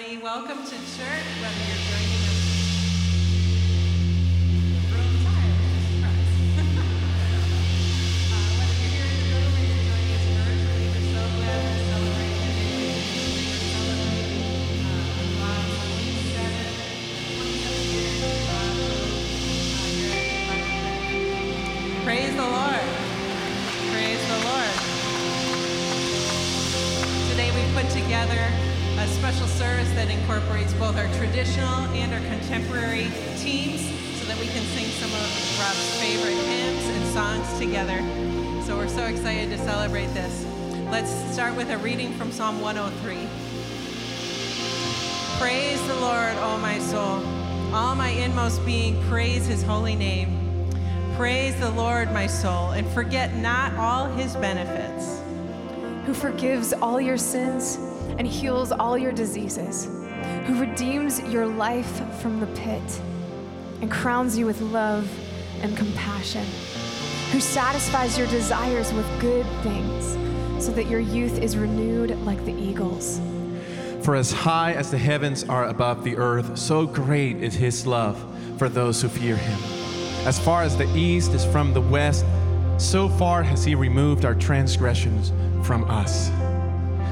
[0.00, 1.39] Welcome to church.
[31.30, 33.06] Traditional and our contemporary
[33.38, 33.80] teams
[34.18, 37.98] so that we can sing some of Rob's favorite hymns and songs together.
[38.66, 40.44] So we're so excited to celebrate this.
[40.90, 43.28] Let's start with a reading from Psalm 103.
[45.38, 47.24] Praise the Lord, O my soul.
[47.72, 50.68] All my inmost being, praise his holy name.
[51.16, 55.20] Praise the Lord, my soul, and forget not all his benefits
[56.06, 57.76] who forgives all your sins
[58.18, 59.86] and heals all your diseases,
[60.46, 63.00] who redeems your life from the pit
[63.80, 65.08] and crowns you with love
[65.62, 66.44] and compassion,
[67.32, 70.16] who satisfies your desires with good things
[70.64, 73.20] so that your youth is renewed like the eagles.
[74.02, 78.22] For as high as the heavens are above the earth, so great is his love
[78.58, 79.58] for those who fear him.
[80.26, 82.24] As far as the east is from the west,
[82.78, 85.32] so far has he removed our transgressions
[85.66, 86.30] from us.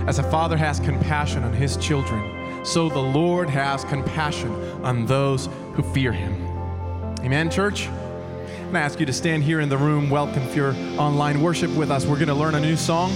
[0.06, 4.52] As a father has compassion on his children, so the Lord has compassion
[4.84, 6.34] on those who fear him.
[7.20, 7.88] Amen, church?
[7.88, 10.10] I'm to ask you to stand here in the room.
[10.10, 12.05] Welcome if you're online worship with us.
[12.05, 13.10] We're to learn a new song,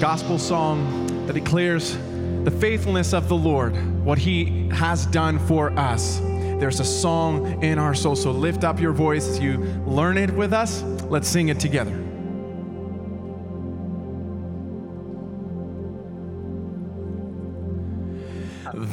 [0.00, 1.96] gospel song that declares
[2.44, 6.20] the faithfulness of the Lord, what he has done for us.
[6.20, 10.30] There's a song in our soul, so lift up your voice as you learn it
[10.30, 10.82] with us.
[10.82, 12.05] Let's sing it together.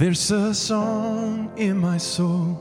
[0.04, 2.60] There's a song in my soul,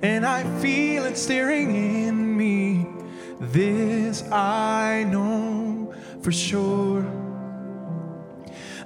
[0.00, 2.86] and I feel it stirring in me.
[3.38, 5.92] This I know
[6.22, 7.04] for sure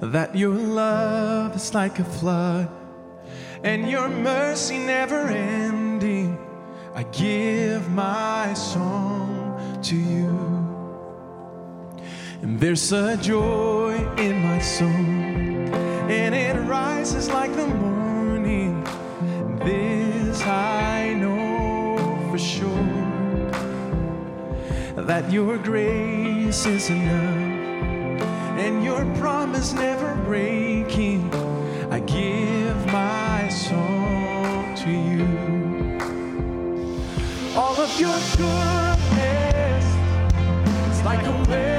[0.01, 2.69] that your love is like a flood,
[3.63, 6.37] and your mercy never ending.
[6.93, 10.35] I give my song to you.
[12.43, 15.20] And there's a joy in my soul,
[16.11, 18.83] and it rises like the morning.
[19.65, 23.53] This I know for sure
[24.97, 28.23] that your grace is enough,
[28.59, 31.33] and your promise never breaking.
[31.93, 35.29] I give my song to you.
[37.55, 39.85] All of your goodness
[40.91, 41.70] is like a well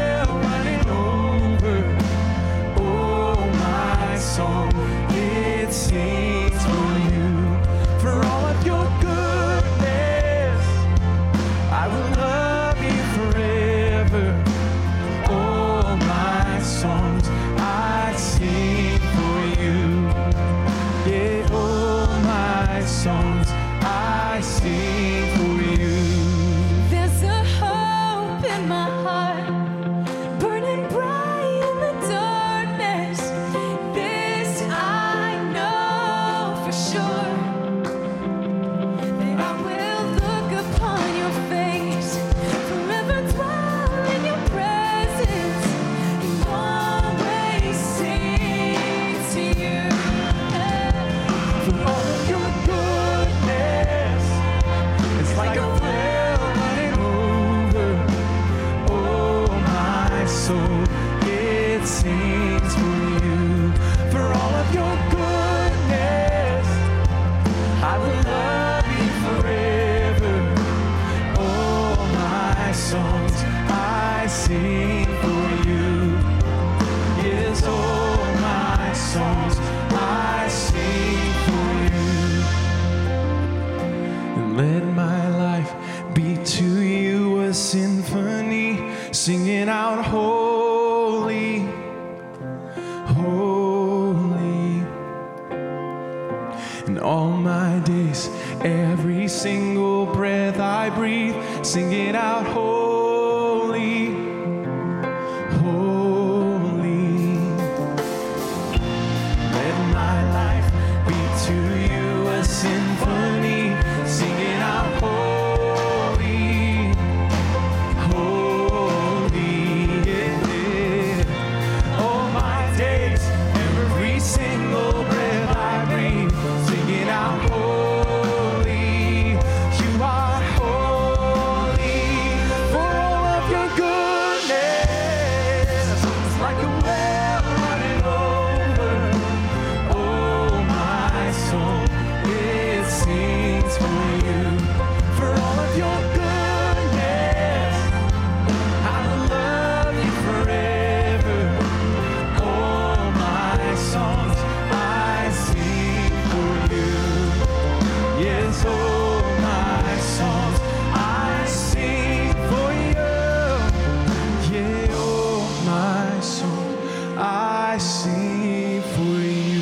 [167.71, 169.61] I see for you.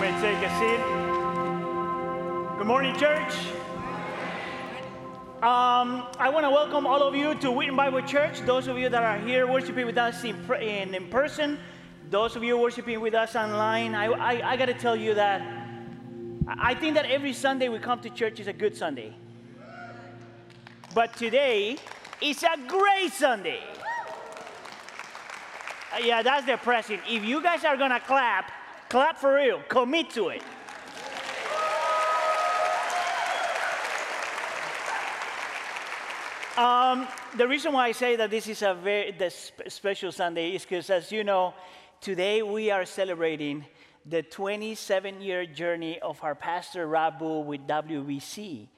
[0.00, 0.82] May take a seat.
[2.58, 3.32] Good morning, church.
[5.40, 8.40] Um, I want to welcome all of you to Wheaton Bible Church.
[8.40, 11.60] Those of you that are here worshiping with us in, in, in person,
[12.10, 15.61] those of you worshiping with us online, I, I, I got to tell you that
[16.48, 19.14] I think that every Sunday we come to church is a good Sunday.
[20.94, 21.76] But today
[22.20, 23.60] is a great Sunday.
[25.92, 27.00] Uh, yeah, that's depressing.
[27.08, 28.50] If you guys are gonna clap,
[28.88, 29.60] clap for real.
[29.68, 30.42] Commit to it.
[36.56, 39.14] Um, the reason why I say that this is a very
[39.68, 41.54] special Sunday is because, as you know,
[42.00, 43.64] today we are celebrating
[44.06, 48.68] the 27 year journey of our pastor Rob Bugh with WBC.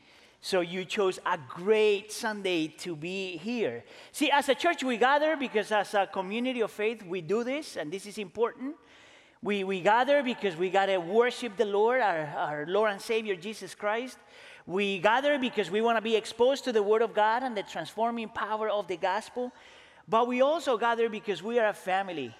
[0.40, 3.82] So you chose a great Sunday to be here.
[4.12, 7.76] See, as a church, we gather because as a community of faith, we do this,
[7.76, 8.76] and this is important.
[9.42, 13.36] We, we gather because we got to worship the Lord, our, our Lord and Savior
[13.36, 14.18] Jesus Christ.
[14.66, 17.62] We gather because we want to be exposed to the Word of God and the
[17.62, 19.50] transforming power of the gospel.
[20.06, 22.34] But we also gather because we are a family.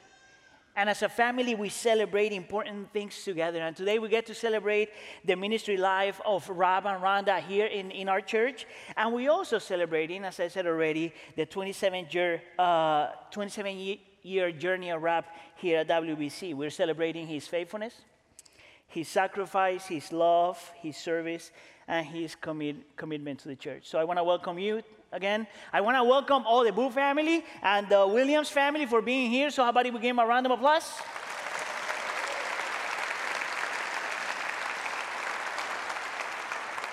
[0.76, 3.60] And as a family, we celebrate important things together.
[3.60, 4.90] And today we get to celebrate
[5.24, 8.66] the ministry life of Rob and Rhonda here in, in our church.
[8.96, 14.90] And we also celebrating, as I said already, the 27 year, uh, 27 year journey
[14.90, 16.54] of Rob here at WBC.
[16.54, 17.94] We're celebrating his faithfulness,
[18.88, 21.52] his sacrifice, his love, his service,
[21.86, 23.86] and his commit, commitment to the church.
[23.86, 24.82] So I want to welcome you
[25.14, 25.46] again.
[25.72, 29.50] I want to welcome all the Bugh family and the Williams family for being here.
[29.50, 30.92] So how about we give them a round of applause?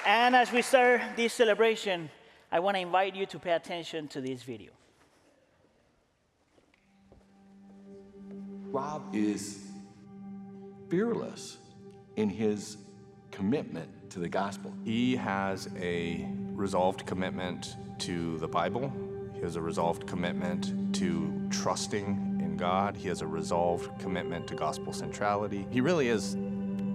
[0.06, 2.10] And as we start this celebration,
[2.52, 4.72] I want to invite you to pay attention to this video.
[8.72, 9.68] Rob is
[10.90, 11.58] fearless
[12.16, 12.78] in his
[13.32, 14.74] commitment to the gospel.
[14.84, 18.92] He has a resolved commitment to the Bible.
[19.34, 22.96] He has a resolved commitment to trusting in God.
[22.96, 25.66] He has a resolved commitment to gospel centrality.
[25.72, 26.38] He really is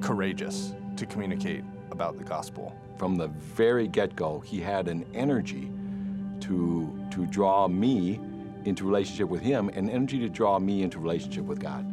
[0.01, 2.77] courageous to communicate about the gospel.
[2.99, 5.71] From the very get-go, he had an energy
[6.41, 8.21] to to draw me
[8.65, 11.85] into relationship with him and energy to draw me into relationship with God.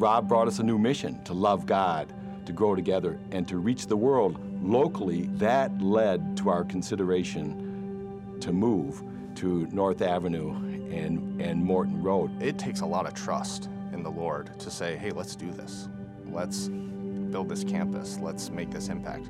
[0.00, 2.12] Rob brought us a new mission to love God,
[2.48, 5.26] to grow together, and to reach the world locally.
[5.34, 9.02] That led to our consideration to move
[9.34, 10.54] to North Avenue
[10.90, 12.42] and, and Morton Road.
[12.42, 15.90] It takes a lot of trust in the Lord to say, hey, let's do this.
[16.24, 18.18] Let's build this campus.
[18.18, 19.28] Let's make this impact.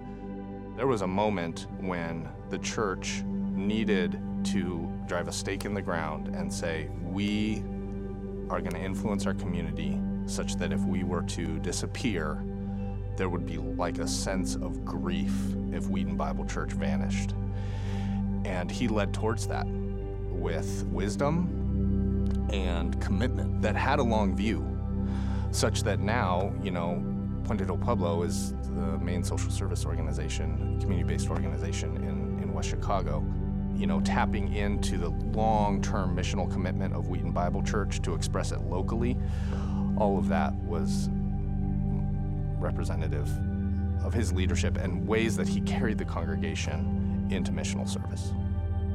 [0.77, 6.29] There was a moment when the church needed to drive a stake in the ground
[6.37, 7.65] and say, we
[8.49, 12.45] are going to influence our community such that if we were to disappear,
[13.19, 15.35] there would be like a sense of grief
[15.73, 17.35] if Wheaton Bible Church vanished.
[18.45, 24.65] And he led towards that with wisdom and commitment that had a long view,
[25.51, 27.03] such that now, you know,
[27.43, 32.69] Puente del Pueblo is the main social service organization, community based organization in, in West
[32.69, 33.25] Chicago.
[33.75, 38.53] You know, tapping into the long term missional commitment of Wheaton Bible Church to express
[38.53, 39.17] it locally,
[39.97, 41.09] all of that was
[42.69, 43.29] representative
[44.05, 48.33] of his leadership and ways that he carried the congregation into missional service.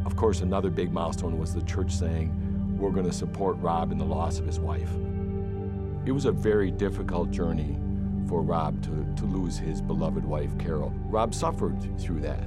[0.06, 2.32] Of course, another big milestone was the church saying,
[2.78, 4.92] we're going to support Rob in the loss of his wife.
[6.06, 7.78] It was a very difficult journey
[8.28, 10.92] for Rob to, to lose his beloved wife, Carol.
[11.06, 12.44] Rob suffered through that.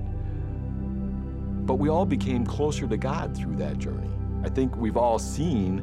[1.67, 4.11] But we all became closer to God through that journey.
[4.45, 5.81] I think we've all seen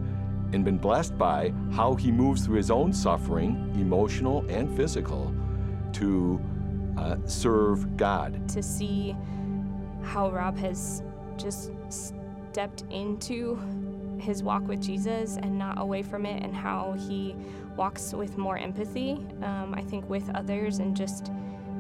[0.54, 5.33] and been blessed by how he moves through his own suffering, emotional and physical,
[5.94, 6.42] to
[6.98, 8.48] uh, serve God.
[8.50, 9.16] to see
[10.04, 11.02] how Rob has
[11.38, 13.58] just stepped into
[14.20, 17.36] his walk with Jesus and not away from it, and how he
[17.76, 21.32] walks with more empathy, um, I think, with others and just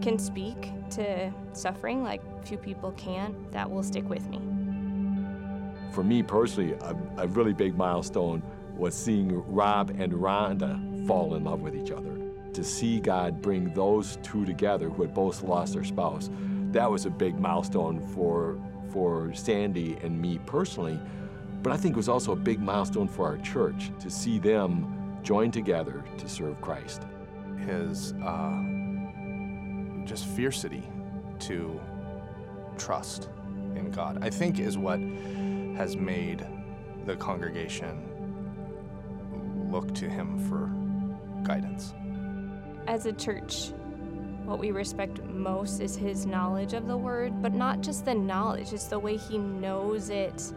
[0.01, 4.41] can speak to suffering like few people can, that will stick with me.
[5.91, 8.41] For me personally, a, a really big milestone
[8.75, 12.22] was seeing Rob and Rhonda fall in love with each other.
[12.53, 16.29] To see God bring those two together who had both lost their spouse,
[16.71, 18.59] that was a big milestone for,
[18.91, 20.99] for Sandy and me personally.
[21.63, 25.19] But I think it was also a big milestone for our church to see them
[25.23, 27.03] join together to serve Christ.
[27.65, 28.61] His uh,
[30.05, 30.83] just fiercity
[31.39, 31.79] to
[32.77, 33.29] trust
[33.75, 34.99] in God, I think, is what
[35.77, 36.45] has made
[37.05, 38.09] the congregation
[39.71, 40.69] look to him for
[41.47, 41.93] guidance.
[42.87, 43.69] As a church,
[44.43, 48.73] what we respect most is his knowledge of the word, but not just the knowledge,
[48.73, 50.51] it's the way he knows it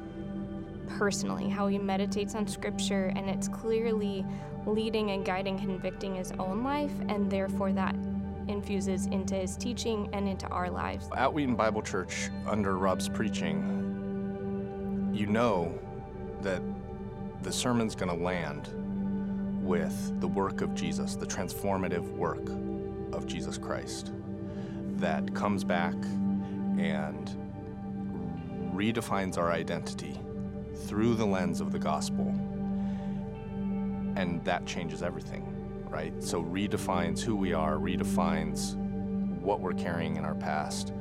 [0.99, 4.27] personally, how he meditates on scripture, and it's clearly
[4.67, 7.95] leading and guiding, convicting his own life, and therefore that
[8.49, 11.09] infuses into his teaching and into our lives.
[11.17, 15.79] At Wheaton Bible Church, under Rob's preaching, you know
[16.43, 16.61] that
[17.43, 18.69] the sermon's going to land
[19.67, 22.49] with the work of Jesus, the transformative work
[23.13, 24.13] of Jesus Christ
[24.97, 25.95] that comes back
[26.79, 27.37] and
[28.75, 30.19] redefines our identity
[30.87, 32.29] through the lens of the gospel.
[34.17, 35.45] And that changes everything,
[35.89, 36.13] right?
[36.23, 38.77] So redefines who we are, redefines
[39.41, 40.93] what we're carrying in our past,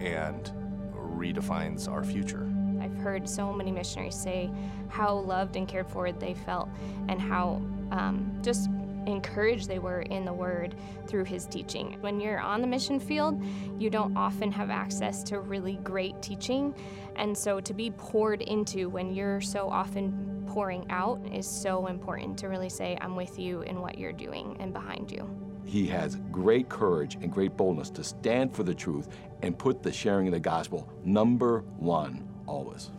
[0.00, 0.50] and
[0.94, 2.46] redefines our future.
[2.80, 4.50] I've heard so many missionaries say
[4.88, 6.68] how loved and cared for they felt
[7.08, 8.68] and how um, just
[9.06, 10.74] encouraged they were in the Word
[11.06, 11.96] through his teaching.
[12.00, 13.42] When you're on the mission field,
[13.78, 16.74] you don't often have access to really great teaching.
[17.16, 22.38] And so to be poured into when you're so often pouring out is so important
[22.38, 25.28] to really say, I'm with you in what you're doing and behind you.
[25.64, 29.08] He has great courage and great boldness to stand for the truth
[29.42, 32.90] and put the sharing of the gospel number one always.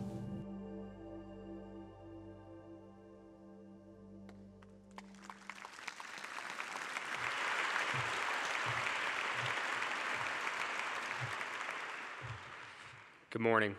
[13.32, 13.76] Good morning.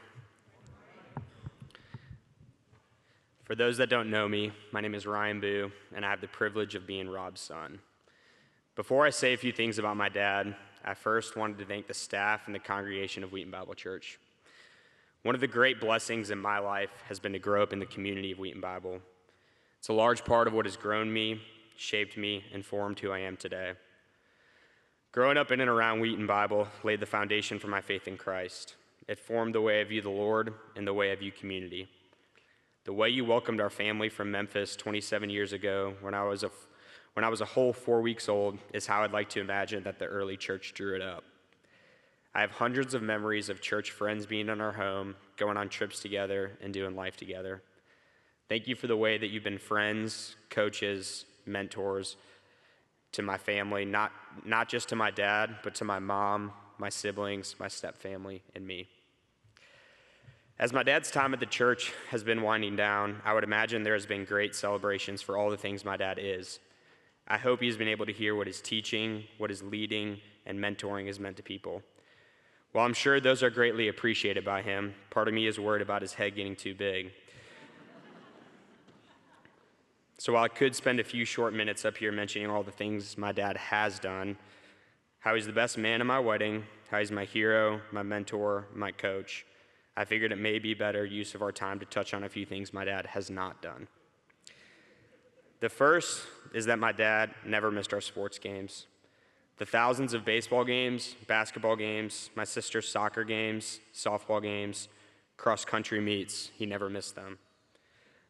[3.43, 6.27] For those that don't know me, my name is Ryan Bugh, and I have the
[6.27, 7.77] privilege of being Rob's son.
[8.75, 11.93] Before I say a few things about my dad, I first wanted to thank the
[11.93, 14.17] staff and the congregation of Wheaton Bible Church.
[15.21, 17.85] One of the great blessings in my life has been to grow up in the
[17.85, 19.01] community of Wheaton Bible.
[19.77, 21.39] It's a large part of what has grown me,
[21.77, 23.73] shaped me, and formed who I am today.
[25.11, 28.77] Growing up in and around Wheaton Bible laid the foundation for my faith in Christ.
[29.07, 31.87] It formed the way I view the Lord and the way I view community.
[32.85, 36.51] The way you welcomed our family from Memphis 27 years ago when I was a,
[37.13, 39.99] when I was a whole four weeks old is how I'd like to imagine that
[39.99, 41.23] the early church drew it up.
[42.35, 45.99] I have hundreds of memories of church friends being in our home, going on trips
[45.99, 47.61] together, and doing life together.
[48.49, 52.15] Thank you for the way that you've been friends, coaches, mentors
[53.11, 54.11] to my family, not,
[54.43, 58.87] not just to my dad, but to my mom, my siblings, my stepfamily, and me.
[60.59, 63.93] As my dad's time at the church has been winding down, I would imagine there
[63.93, 66.59] has been great celebrations for all the things my dad is.
[67.27, 71.07] I hope he's been able to hear what his teaching, what his leading, and mentoring
[71.07, 71.81] has meant to people.
[72.71, 76.03] While I'm sure those are greatly appreciated by him, part of me is worried about
[76.03, 77.11] his head getting too big.
[80.19, 83.17] so while I could spend a few short minutes up here mentioning all the things
[83.17, 84.37] my dad has done,
[85.19, 88.91] how he's the best man at my wedding, how he's my hero, my mentor, my
[88.91, 89.45] coach.
[89.95, 92.45] I figured it may be better use of our time to touch on a few
[92.45, 93.87] things my dad has not done.
[95.59, 98.87] The first is that my dad never missed our sports games.
[99.57, 104.89] The thousands of baseball games, basketball games, my sister's soccer games, softball games,
[105.37, 107.37] cross country meets, he never missed them.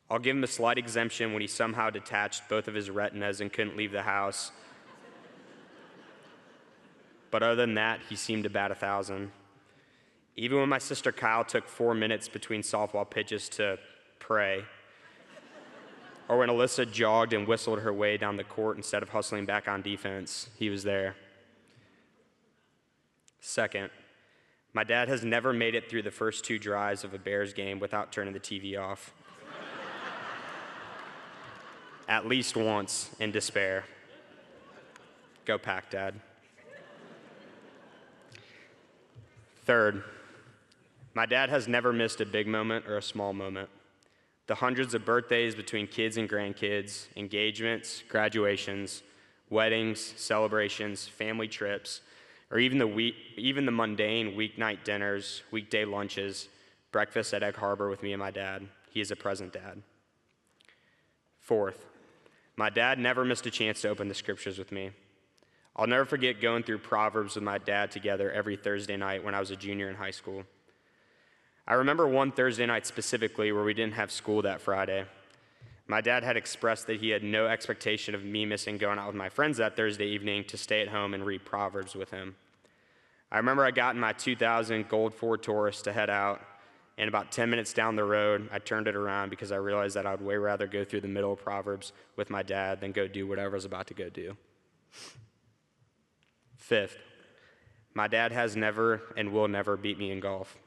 [0.10, 3.52] I'll give him a slight exemption when he somehow detached both of his retinas and
[3.52, 4.52] couldn't leave the house
[7.32, 9.32] but other than that, he seemed to bat a thousand.
[10.36, 13.78] Even when my sister Kyle took four minutes between softball pitches to
[14.20, 14.64] pray,
[16.28, 19.68] or when Alyssa jogged and whistled her way down the court instead of hustling back
[19.68, 21.16] on defense, he was there.
[23.42, 23.90] Second,
[24.74, 27.80] my dad has never made it through the first two drives of a Bears game
[27.80, 29.14] without turning the TV off.
[32.08, 33.84] At least once in despair.
[35.46, 36.16] Go pack, Dad.
[39.66, 40.04] Third,
[41.14, 43.70] my dad has never missed a big moment or a small moment.
[44.48, 49.04] The hundreds of birthdays between kids and grandkids, engagements, graduations,
[49.50, 52.02] weddings, celebrations, family trips,
[52.52, 56.50] or even the, week, even the mundane weeknight dinners, weekday lunches,
[56.92, 58.68] breakfast at Egg Harbor with me and my dad.
[58.90, 59.82] He is a present dad.
[61.40, 61.86] Fourth,
[62.56, 64.92] my dad never missed a chance to open the scriptures with me.
[65.76, 69.40] I'll never forget going through Proverbs with my dad together every Thursday night when I
[69.40, 70.44] was a junior in high school.
[71.66, 75.06] I remember one Thursday night specifically where we didn't have school that Friday.
[75.88, 79.16] My dad had expressed that he had no expectation of me missing going out with
[79.16, 82.36] my friends that Thursday evening to stay at home and read Proverbs with him.
[83.32, 86.42] I remember I got in my 2000 Gold Ford Taurus to head out,
[86.98, 90.06] and about 10 minutes down the road, I turned it around because I realized that
[90.06, 93.26] I'd way rather go through the middle of Proverbs with my dad than go do
[93.26, 94.38] whatever I was about to go do.
[96.58, 96.98] Fifth,
[97.96, 100.58] My dad has never and will never beat me in golf.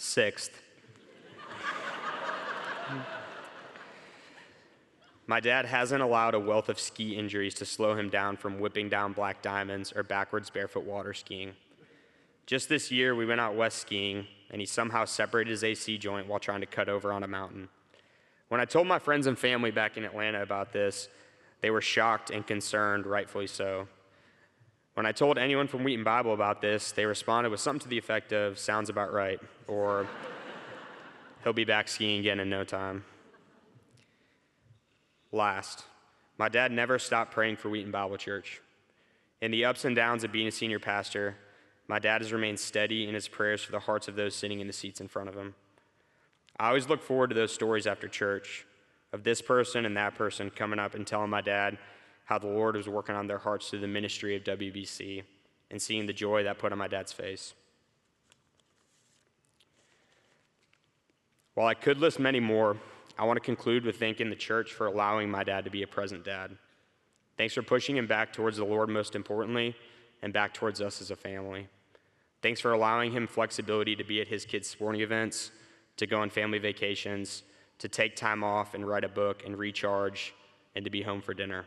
[0.00, 0.62] Sixth,
[5.26, 8.88] my dad hasn't allowed a wealth of ski injuries to slow him down from whipping
[8.88, 11.50] down black diamonds or backwards barefoot water skiing.
[12.46, 16.28] Just this year, we went out west skiing, and he somehow separated his AC joint
[16.28, 17.68] while trying to cut over on a mountain.
[18.50, 21.08] When I told my friends and family back in Atlanta about this,
[21.60, 23.88] they were shocked and concerned, rightfully so.
[24.98, 27.98] When I told anyone from Wheaton Bible about this, they responded with something to the
[27.98, 30.08] effect of, sounds about right, or
[31.44, 33.04] he'll be back skiing again in no time.
[35.30, 35.84] Last,
[36.36, 38.60] my dad never stopped praying for Wheaton Bible Church.
[39.40, 41.36] In the ups and downs of being a senior pastor,
[41.86, 44.66] my dad has remained steady in his prayers for the hearts of those sitting in
[44.66, 45.54] the seats in front of him.
[46.58, 48.66] I always look forward to those stories after church
[49.12, 51.78] of this person and that person coming up and telling my dad
[52.28, 55.22] how the Lord was working on their hearts through the ministry of WBC
[55.70, 57.54] and seeing the joy that put on my dad's face.
[61.54, 62.76] While I could list many more,
[63.18, 65.86] I want to conclude with thanking the church for allowing my dad to be a
[65.86, 66.50] present dad.
[67.38, 69.74] Thanks for pushing him back towards the Lord, most importantly,
[70.20, 71.66] and back towards us as a family.
[72.42, 75.50] Thanks for allowing him flexibility to be at his kids' sporting events,
[75.96, 77.42] to go on family vacations,
[77.78, 80.34] to take time off and write a book and recharge,
[80.74, 81.64] and to be home for dinner.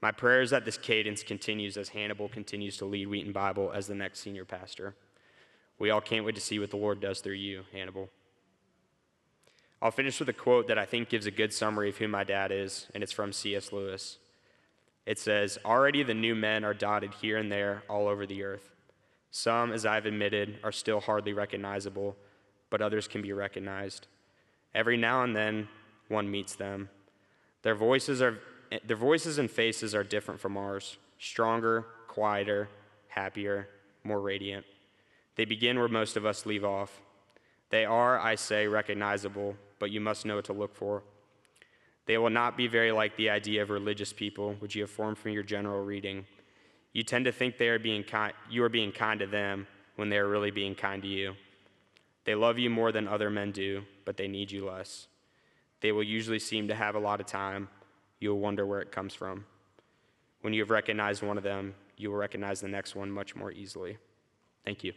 [0.00, 3.86] My prayer is that this cadence continues as Hannibal continues to lead Wheaton Bible as
[3.86, 4.94] the next senior pastor.
[5.78, 8.08] We all can't wait to see what the Lord does through you, Hannibal.
[9.80, 12.24] I'll finish with a quote that I think gives a good summary of who my
[12.24, 13.72] dad is, and it's from C.S.
[13.72, 14.18] Lewis.
[15.06, 18.74] It says, Already the new men are dotted here and there all over the earth.
[19.30, 22.16] Some, as I've admitted, are still hardly recognizable,
[22.70, 24.06] but others can be recognized.
[24.74, 25.68] Every now and then,
[26.08, 26.88] one meets them.
[27.62, 28.38] Their voices are
[28.86, 32.68] their voices and faces are different from ours stronger, quieter,
[33.08, 33.68] happier,
[34.04, 34.64] more radiant.
[35.34, 37.00] They begin where most of us leave off.
[37.70, 41.02] They are, I say, recognizable, but you must know what to look for.
[42.06, 45.18] They will not be very like the idea of religious people, which you have formed
[45.18, 46.24] from your general reading.
[46.92, 50.08] You tend to think they are being kind, you are being kind to them when
[50.08, 51.34] they are really being kind to you.
[52.24, 55.06] They love you more than other men do, but they need you less.
[55.80, 57.68] They will usually seem to have a lot of time,
[58.20, 59.44] you'll wonder where it comes from.
[60.40, 63.50] When you have recognized one of them, you will recognize the next one much more
[63.50, 63.98] easily.
[64.64, 64.92] Thank you.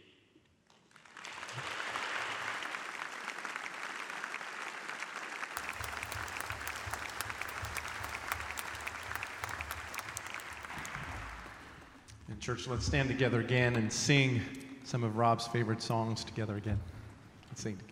[12.28, 14.40] And church, let's stand together again and sing
[14.84, 16.80] some of Rob's favorite songs together again.
[17.48, 17.91] Let's sing together.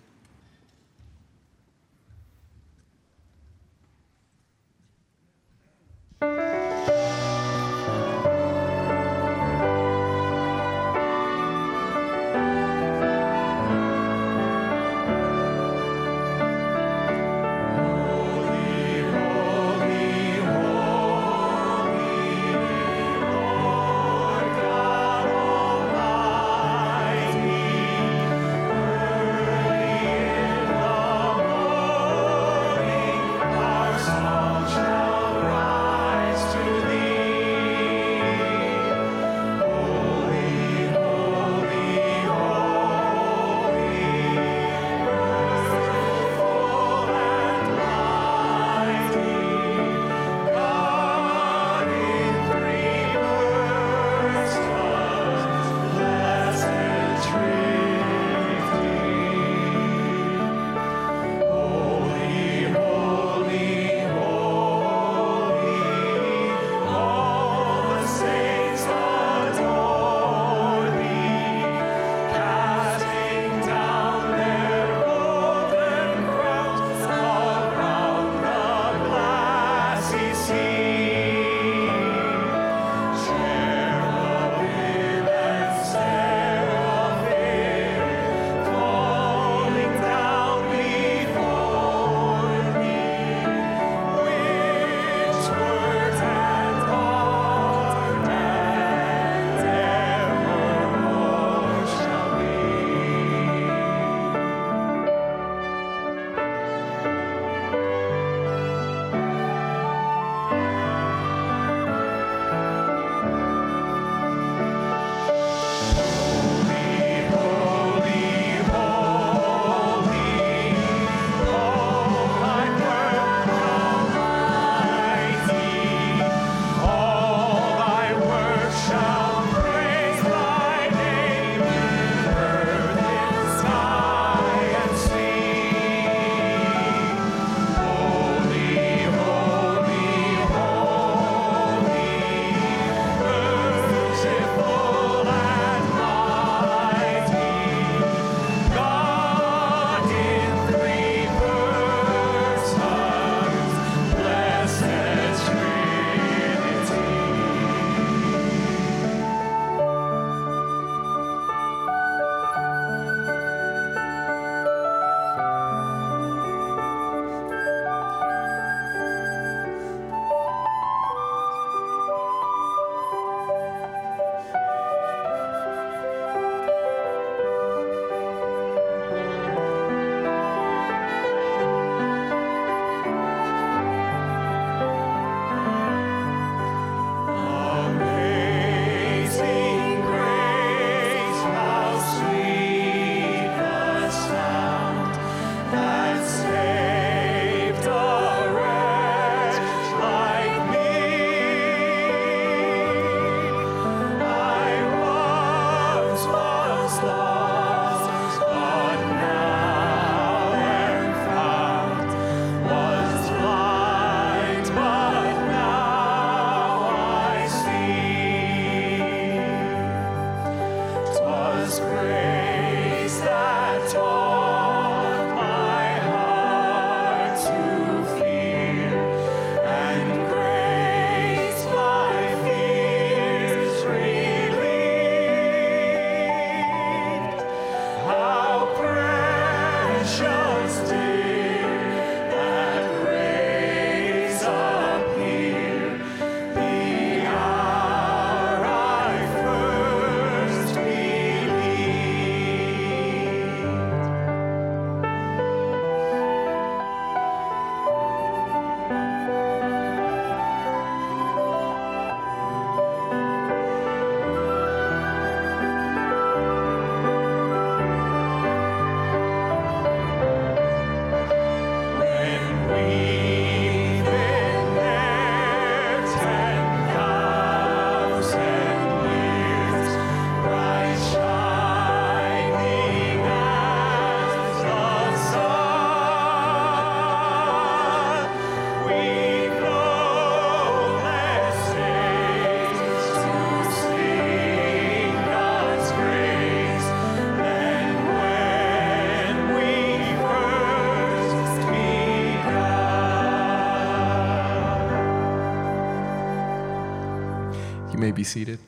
[308.21, 308.59] Be seated.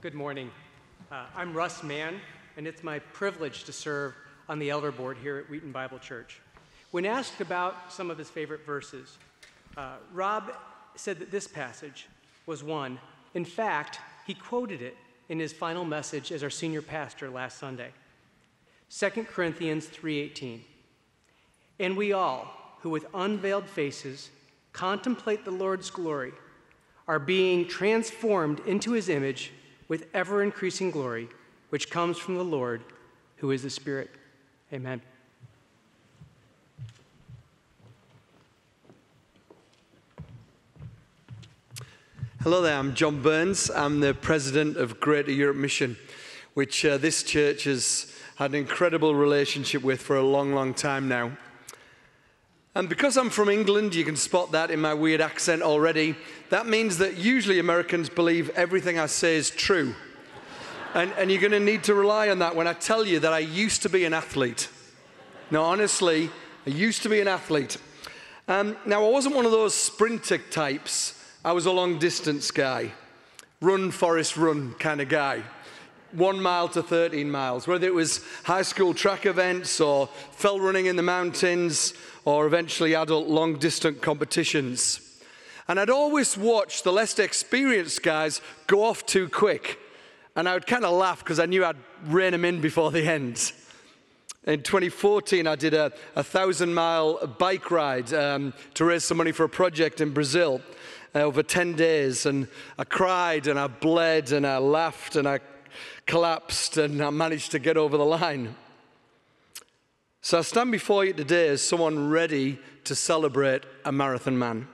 [0.00, 0.52] Good morning.
[1.10, 2.20] Uh, I'm Russ Mann,
[2.56, 4.14] and it's my privilege to serve
[4.48, 6.40] on the elder board here at Wheaton Bible Church.
[6.92, 9.18] When asked about some of his favorite verses,
[9.76, 10.52] uh, Rob
[10.94, 12.06] said that this passage
[12.46, 13.00] was one.
[13.34, 14.96] In fact, he quoted it
[15.28, 17.90] in his final message as our senior pastor last Sunday.
[18.90, 20.62] 2 Corinthians 3:18.
[21.80, 24.30] And we all, who with unveiled faces
[24.72, 26.32] contemplate the Lord's glory,
[27.08, 29.50] are being transformed into his image
[29.88, 31.28] with ever increasing glory,
[31.70, 32.84] which comes from the Lord,
[33.38, 34.08] who is the Spirit.
[34.72, 35.02] Amen.
[42.40, 43.68] Hello there, I'm John Burns.
[43.68, 45.96] I'm the president of Greater Europe Mission,
[46.54, 51.08] which uh, this church has had an incredible relationship with for a long, long time
[51.08, 51.36] now.
[52.76, 56.14] And because I'm from England, you can spot that in my weird accent already.
[56.50, 59.94] That means that usually Americans believe everything I say is true.
[60.92, 63.32] And, and you're going to need to rely on that when I tell you that
[63.32, 64.68] I used to be an athlete.
[65.50, 66.28] No, honestly,
[66.66, 67.78] I used to be an athlete.
[68.46, 71.18] Um, now, I wasn't one of those sprinter types.
[71.46, 72.92] I was a long distance guy,
[73.62, 75.44] run, Forest, run kind of guy.
[76.12, 80.86] One mile to 13 miles, whether it was high school track events or fell running
[80.86, 85.00] in the mountains or eventually adult long distance competitions.
[85.68, 89.78] And I'd always watch the less experienced guys go off too quick.
[90.36, 93.04] And I would kind of laugh because I knew I'd rein them in before the
[93.04, 93.52] end.
[94.44, 99.32] In 2014, I did a, a thousand mile bike ride um, to raise some money
[99.32, 100.60] for a project in Brazil
[101.16, 102.26] uh, over 10 days.
[102.26, 102.46] And
[102.78, 105.40] I cried and I bled and I laughed and I
[106.06, 108.54] collapsed and I managed to get over the line.
[110.20, 114.68] So I stand before you today as someone ready to celebrate a marathon man.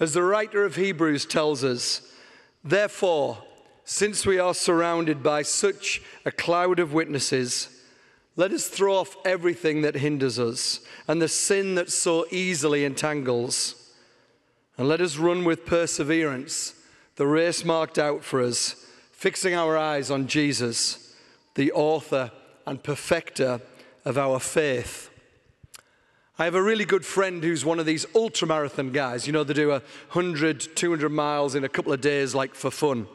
[0.00, 2.12] As the writer of Hebrews tells us,
[2.62, 3.38] therefore,
[3.84, 7.68] since we are surrounded by such a cloud of witnesses,
[8.36, 13.92] let us throw off everything that hinders us and the sin that so easily entangles.
[14.76, 16.74] And let us run with perseverance
[17.16, 18.86] the race marked out for us,
[19.18, 21.12] fixing our eyes on Jesus,
[21.56, 22.30] the author
[22.64, 23.60] and perfecter
[24.04, 25.10] of our faith.
[26.38, 29.26] I have a really good friend who's one of these ultramarathon guys.
[29.26, 33.08] You know, they do 100, 200 miles in a couple of days, like for fun.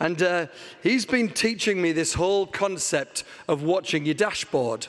[0.00, 0.46] And uh,
[0.82, 4.86] he's been teaching me this whole concept of watching your dashboard.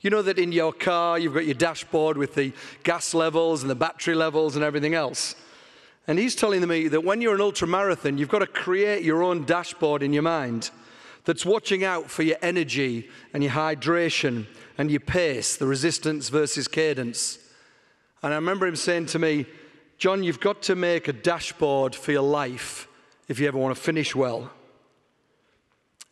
[0.00, 3.70] You know that in your car, you've got your dashboard with the gas levels and
[3.70, 5.34] the battery levels and everything else.
[6.06, 9.44] And he's telling me that when you're an ultramarathon, you've got to create your own
[9.44, 10.70] dashboard in your mind
[11.24, 14.46] that's watching out for your energy and your hydration
[14.78, 17.38] and your pace, the resistance versus cadence.
[18.22, 19.46] And I remember him saying to me,
[19.98, 22.88] John, you've got to make a dashboard for your life
[23.28, 24.50] if you ever want to finish well.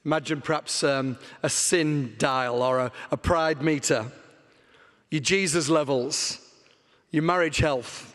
[0.05, 4.07] Imagine perhaps um, a sin dial or a, a pride meter,
[5.11, 6.39] your Jesus levels,
[7.11, 8.15] your marriage health,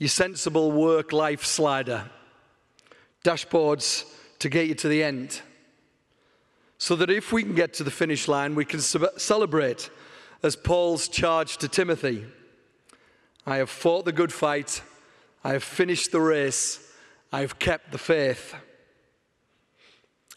[0.00, 2.10] your sensible work life slider,
[3.22, 4.04] dashboards
[4.40, 5.42] to get you to the end.
[6.78, 9.90] So that if we can get to the finish line, we can celebrate
[10.42, 12.24] as Paul's charge to Timothy
[13.46, 14.82] I have fought the good fight,
[15.42, 16.78] I have finished the race,
[17.32, 18.54] I have kept the faith.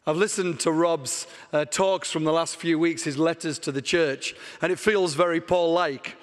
[0.08, 3.82] I've listened to Rob's uh, talks from the last few weeks, his letters to the
[3.82, 6.16] church, and it feels very Paul like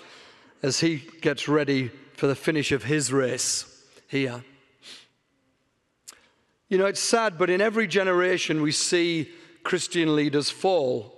[0.63, 4.45] as he gets ready for the finish of his race here.
[6.69, 9.31] You know, it's sad, but in every generation we see
[9.63, 11.15] Christian leaders fall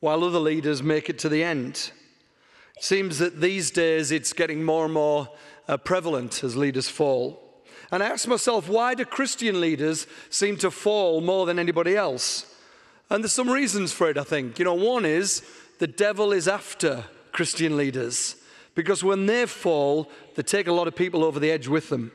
[0.00, 1.92] while other leaders make it to the end.
[2.76, 5.28] It seems that these days it's getting more and more
[5.68, 7.62] uh, prevalent as leaders fall.
[7.92, 12.56] And I ask myself, why do Christian leaders seem to fall more than anybody else?
[13.08, 14.58] And there's some reasons for it, I think.
[14.58, 15.44] You know, one is
[15.78, 18.34] the devil is after Christian leaders.
[18.78, 22.12] Because when they fall, they take a lot of people over the edge with them.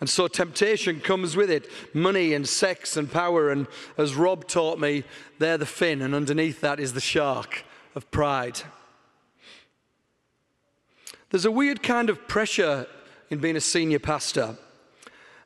[0.00, 3.48] And so temptation comes with it money and sex and power.
[3.48, 5.04] And as Rob taught me,
[5.38, 7.62] they're the fin, and underneath that is the shark
[7.94, 8.62] of pride.
[11.30, 12.88] There's a weird kind of pressure
[13.30, 14.56] in being a senior pastor.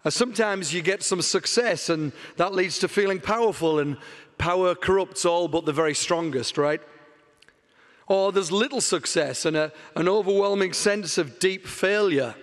[0.09, 3.99] Sometimes you get some success, and that leads to feeling powerful, and
[4.39, 6.81] power corrupts all but the very strongest, right?
[8.07, 12.35] Or there's little success and a, an overwhelming sense of deep failure.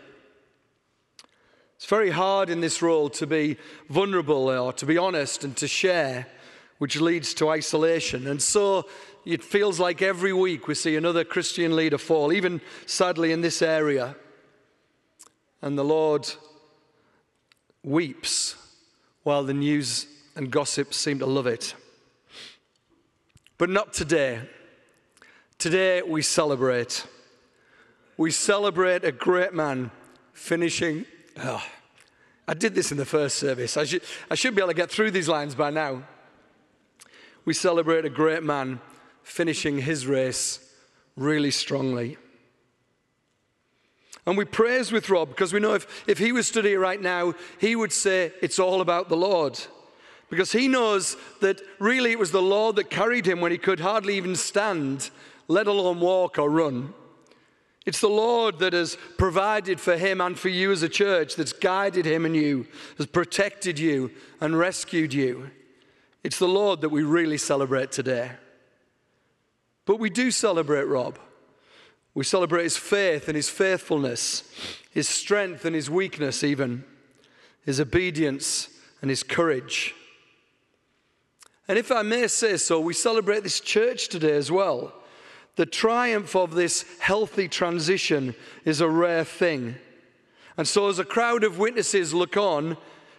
[1.75, 3.57] It's very hard in this role to be
[3.89, 6.27] vulnerable or to be honest and to share,
[6.77, 8.27] which leads to isolation.
[8.27, 8.87] And so
[9.25, 13.61] it feels like every week we see another Christian leader fall, even sadly in this
[13.61, 14.15] area.
[15.61, 16.29] And the Lord
[17.83, 18.55] weeps
[19.23, 21.75] while the news and gossip seem to love it.
[23.57, 24.41] But not today.
[25.63, 27.07] Today we celebrate.
[28.17, 29.91] We celebrate a great man
[30.33, 31.05] finishing.
[31.37, 31.63] Oh,
[32.45, 33.77] I did this in the first service.
[33.77, 36.03] I should, I should be able to get through these lines by now.
[37.45, 38.81] We celebrate a great man
[39.23, 40.59] finishing his race
[41.15, 42.17] really strongly.
[44.25, 47.35] And we praise with Rob because we know if, if he was here right now,
[47.57, 49.57] he would say it's all about the Lord.
[50.29, 53.79] Because he knows that really it was the Lord that carried him when he could
[53.79, 55.09] hardly even stand,
[55.47, 56.93] let alone walk or run.
[57.85, 61.51] It's the Lord that has provided for him and for you as a church, that's
[61.51, 62.65] guided him and you,
[62.97, 65.51] has protected you and rescued you.
[66.23, 68.31] It's the Lord that we really celebrate today.
[69.85, 71.19] But we do celebrate Rob.
[72.13, 74.43] We celebrate his faith and his faithfulness,
[74.91, 76.85] his strength and his weakness, even
[77.65, 78.69] his obedience
[79.01, 79.93] and his courage.
[81.67, 84.93] And if I may say so, we celebrate this church today as well.
[85.55, 88.35] The triumph of this healthy transition
[88.65, 89.75] is a rare thing.
[90.57, 92.77] And so, as a crowd of witnesses look on,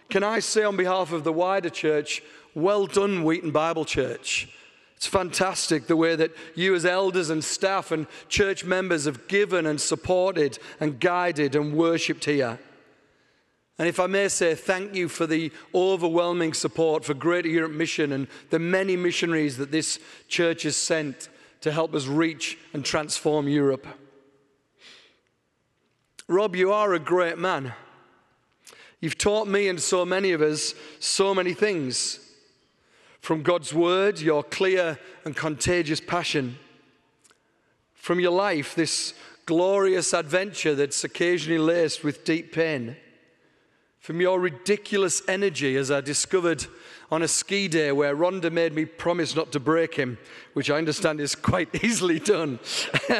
[0.09, 2.21] can I say on behalf of the wider church,
[2.53, 4.49] well done, Wheaton Bible Church.
[4.95, 9.65] It's fantastic the way that you, as elders and staff and church members, have given
[9.65, 12.57] and supported and guided and worshipped here.
[13.77, 18.13] And if I may say, thank you for the overwhelming support for Greater Europe Mission
[18.13, 21.27] and the many missionaries that this church has sent
[21.65, 23.87] to help us reach and transform Europe.
[26.27, 27.73] Rob, you are a great man.
[29.01, 32.19] You've taught me and so many of us so many things.
[33.19, 36.59] From God's word, your clear and contagious passion.
[37.95, 39.15] From your life, this
[39.47, 42.95] glorious adventure that's occasionally laced with deep pain.
[43.97, 46.67] From your ridiculous energy, as I discovered
[47.11, 50.17] on a ski day where Rhonda made me promise not to break him,
[50.53, 52.59] which I understand is quite easily done.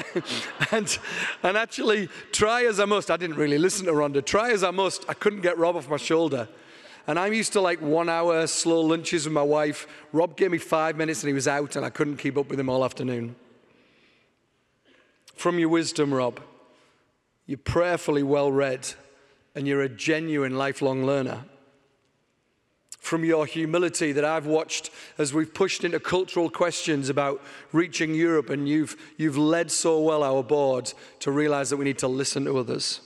[0.71, 0.97] and,
[1.43, 4.71] and actually, try as I must, I didn't really listen to Rhonda, try as I
[4.71, 6.47] must, I couldn't get Rob off my shoulder.
[7.07, 9.88] And I'm used to like one hour slow lunches with my wife.
[10.11, 12.59] Rob gave me five minutes and he was out, and I couldn't keep up with
[12.59, 13.36] him all afternoon.
[15.36, 16.39] From your wisdom, Rob,
[17.45, 18.88] you're prayerfully well read,
[19.53, 21.45] and you're a genuine lifelong learner.
[23.06, 24.89] From your humility that I've watched
[25.20, 27.39] as we've pushed into cultural questions about
[27.72, 31.99] reaching Europe, and you've, you've led so well our board to realize that we need
[31.99, 33.01] to listen to others.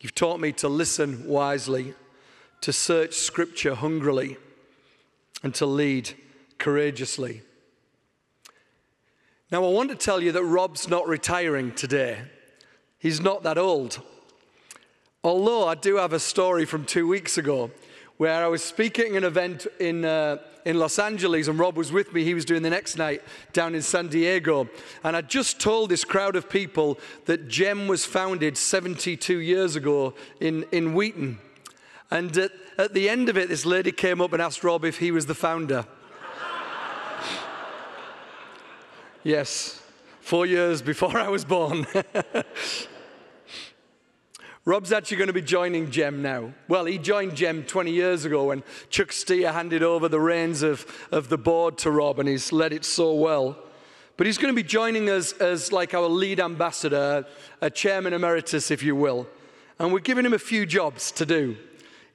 [0.00, 1.92] You've taught me to listen wisely
[2.62, 4.38] to search Scripture hungrily,
[5.42, 6.14] and to lead
[6.56, 7.42] courageously.
[9.52, 12.22] Now, I want to tell you that Rob's not retiring today.
[12.98, 14.00] He's not that old.
[15.22, 17.70] Although I do have a story from two weeks ago
[18.20, 21.90] where I was speaking at an event in, uh, in Los Angeles and Rob was
[21.90, 22.22] with me.
[22.22, 23.22] He was doing the next night
[23.54, 24.68] down in San Diego.
[25.02, 30.12] And I just told this crowd of people that GEM was founded 72 years ago
[30.38, 31.38] in, in Wheaton.
[32.10, 34.98] And at, at the end of it, this lady came up and asked Rob if
[34.98, 35.86] he was the founder.
[39.24, 39.80] yes,
[40.20, 41.86] four years before I was born.
[44.66, 46.52] Rob's actually going to be joining GEM now.
[46.68, 50.86] Well, he joined GEM 20 years ago when Chuck Steer handed over the reins of,
[51.10, 53.56] of the board to Rob, and he's led it so well.
[54.18, 57.24] But he's going to be joining us as like our lead ambassador,
[57.62, 59.26] a chairman emeritus, if you will.
[59.78, 61.56] And we're giving him a few jobs to do.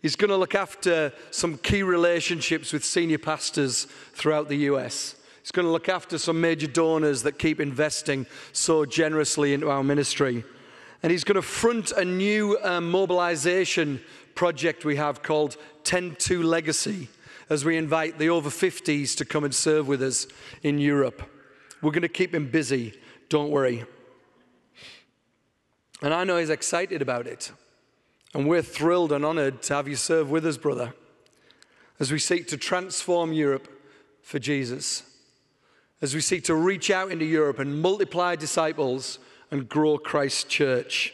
[0.04, 5.16] He's going to look after some key relationships with senior pastors throughout the US.
[5.42, 9.84] He's going to look after some major donors that keep investing so generously into our
[9.84, 10.44] ministry.
[11.04, 14.02] And he's going to front a new um, mobilization
[14.34, 17.10] project we have called Tend to Legacy
[17.50, 20.28] as we invite the over 50s to come and serve with us
[20.64, 21.22] in Europe.
[21.82, 22.94] We're going to keep him busy,
[23.30, 23.86] don't worry.
[26.02, 27.52] And I know he's excited about it.
[28.34, 30.94] And we're thrilled and honored to have you serve with us, brother,
[32.00, 33.70] as we seek to transform Europe
[34.22, 35.04] for Jesus,
[36.02, 39.20] as we seek to reach out into Europe and multiply disciples
[39.56, 41.14] and grow Christ's church.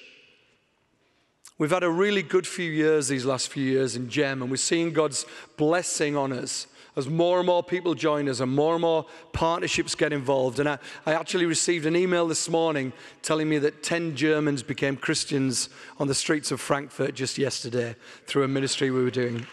[1.59, 4.57] We've had a really good few years these last few years in GEM, and we're
[4.57, 5.27] seeing God's
[5.57, 6.65] blessing on us
[6.95, 10.59] as more and more people join us and more and more partnerships get involved.
[10.59, 14.97] And I, I actually received an email this morning telling me that 10 Germans became
[14.97, 15.69] Christians
[15.99, 19.45] on the streets of Frankfurt just yesterday through a ministry we were doing.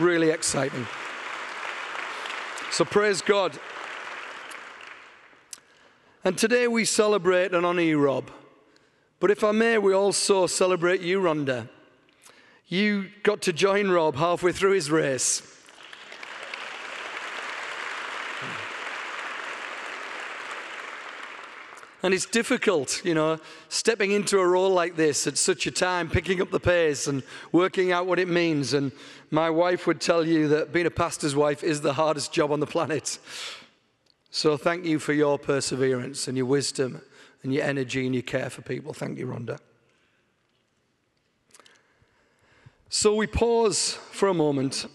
[0.00, 0.88] Really exciting.
[2.72, 3.56] So praise God.
[6.24, 8.30] And today we celebrate and honor you, Rob.
[9.18, 11.68] But if I may, we also celebrate you, Rhonda.
[12.68, 15.42] You got to join Rob halfway through his race.
[22.04, 26.08] And it's difficult, you know, stepping into a role like this at such a time,
[26.08, 28.74] picking up the pace and working out what it means.
[28.74, 28.92] And
[29.30, 32.60] my wife would tell you that being a pastor's wife is the hardest job on
[32.60, 33.18] the planet.
[34.34, 37.02] So thank you for your perseverance and your wisdom
[37.42, 38.94] and your energy and your care for people.
[38.94, 39.58] Thank you, Rhonda.
[42.88, 44.86] So we pause for a moment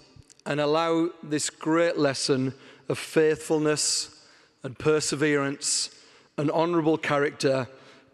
[0.47, 2.55] and allow this great lesson
[2.89, 4.25] of faithfulness
[4.63, 5.91] and perseverance
[6.39, 7.67] and honorable character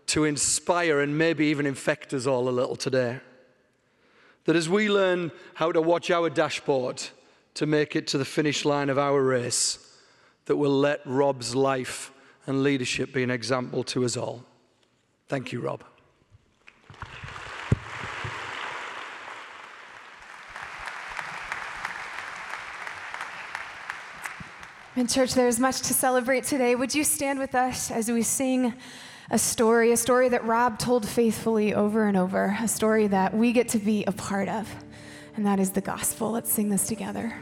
[0.08, 3.22] to inspire and maybe even infect us all a little today.
[4.44, 7.02] That as we learn how to watch our dashboard
[7.54, 9.93] to make it to the finish line of our race,
[10.46, 12.12] that we'll let Rob's life
[12.46, 14.44] and leadership be an example to us all.
[15.28, 15.84] Thank you, Rob.
[24.96, 26.76] In church, there is much to celebrate today.
[26.76, 28.76] Would you stand with us as we sing
[29.32, 33.54] a story, a story that Rob told faithfully over and over, a story that we
[33.54, 34.70] get to be a part of,
[35.36, 36.30] and that is the gospel.
[36.30, 37.34] Let's sing this together.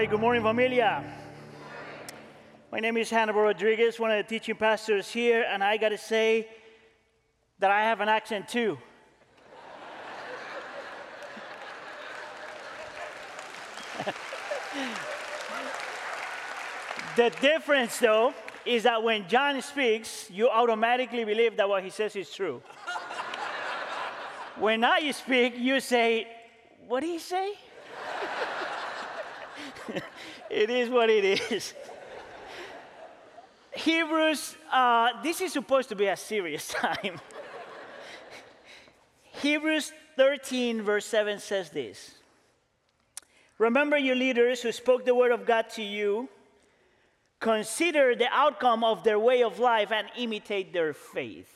[0.00, 1.04] Right, good morning, familia.
[2.72, 6.48] My name is Hannibal Rodriguez, one of the teaching pastors here, and I gotta say
[7.58, 8.78] that I have an accent too.
[17.16, 18.32] the difference, though,
[18.64, 22.62] is that when John speaks, you automatically believe that what he says is true.
[24.58, 26.26] when I speak, you say,
[26.88, 27.52] What did he say?
[30.50, 31.74] it is what it is.
[33.72, 37.20] Hebrews, uh, this is supposed to be a serious time.
[39.22, 42.14] Hebrews 13, verse 7 says this
[43.58, 46.28] Remember your leaders who spoke the word of God to you.
[47.38, 51.50] Consider the outcome of their way of life and imitate their faith.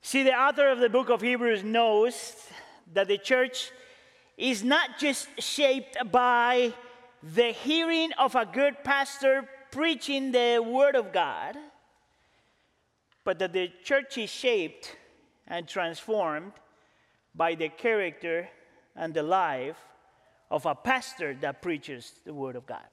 [0.00, 2.34] See, the author of the book of Hebrews knows
[2.92, 3.72] that the church
[4.36, 6.72] is not just shaped by
[7.22, 11.56] the hearing of a good pastor preaching the Word of God,
[13.24, 14.96] but that the church is shaped
[15.46, 16.52] and transformed
[17.34, 18.48] by the character
[18.96, 19.78] and the life
[20.50, 22.84] of a pastor that preaches the Word of God.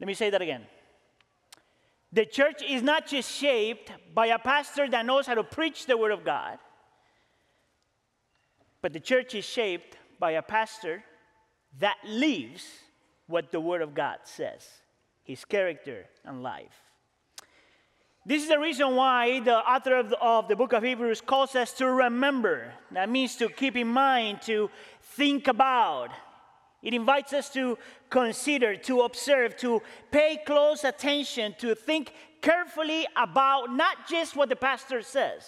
[0.00, 0.66] Let me say that again.
[2.12, 5.96] The church is not just shaped by a pastor that knows how to preach the
[5.96, 6.58] Word of God,
[8.82, 11.02] but the church is shaped by a pastor
[11.78, 12.64] that lives
[13.26, 14.66] what the Word of God says,
[15.22, 16.82] his character and life.
[18.26, 21.56] This is the reason why the author of the, of the book of Hebrews calls
[21.56, 22.72] us to remember.
[22.90, 24.70] That means to keep in mind, to
[25.00, 26.10] think about.
[26.82, 27.78] It invites us to
[28.10, 32.12] consider, to observe, to pay close attention, to think
[32.42, 35.46] carefully about not just what the pastor says,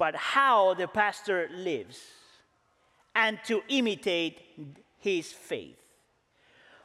[0.00, 2.00] but how the pastor lives,
[3.14, 4.40] and to imitate
[4.98, 5.76] his faith.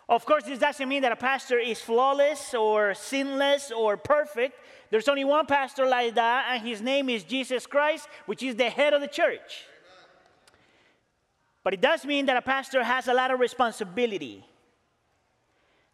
[0.10, 4.60] Of course, this doesn't mean that a pastor is flawless or sinless or perfect.
[4.90, 8.70] There's only one pastor like that, and his name is Jesus Christ, which is the
[8.70, 9.64] head of the church.
[11.64, 14.46] But it does mean that a pastor has a lot of responsibility.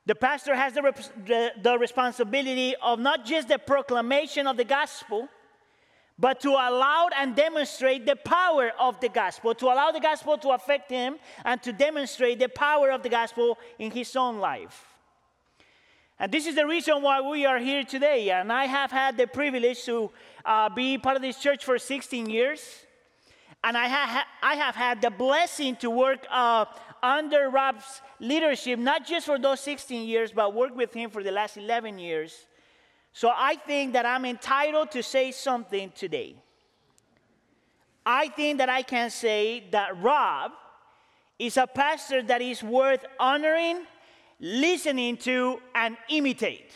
[0.08, 0.82] The pastor has the,
[1.28, 5.30] the, the responsibility of not just the proclamation of the gospel,
[6.22, 10.50] but to allow and demonstrate the power of the gospel, to allow the gospel to
[10.50, 14.86] affect him and to demonstrate the power of the gospel in his own life.
[16.20, 18.30] And this is the reason why we are here today.
[18.30, 20.12] And I have had the privilege to
[20.46, 22.86] uh, be part of this church for 16 years.
[23.64, 26.66] And I, ha- I have had the blessing to work uh,
[27.02, 31.32] under Rob's leadership, not just for those 16 years, but work with him for the
[31.32, 32.46] last 11 years.
[33.14, 36.36] So I think that I'm entitled to say something today.
[38.06, 40.52] I think that I can say that Rob
[41.38, 43.86] is a pastor that is worth honoring,
[44.40, 46.72] listening to, and imitate.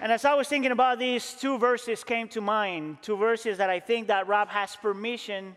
[0.00, 2.98] And as I was thinking about these, two verses came to mind.
[3.02, 5.56] Two verses that I think that Rob has permission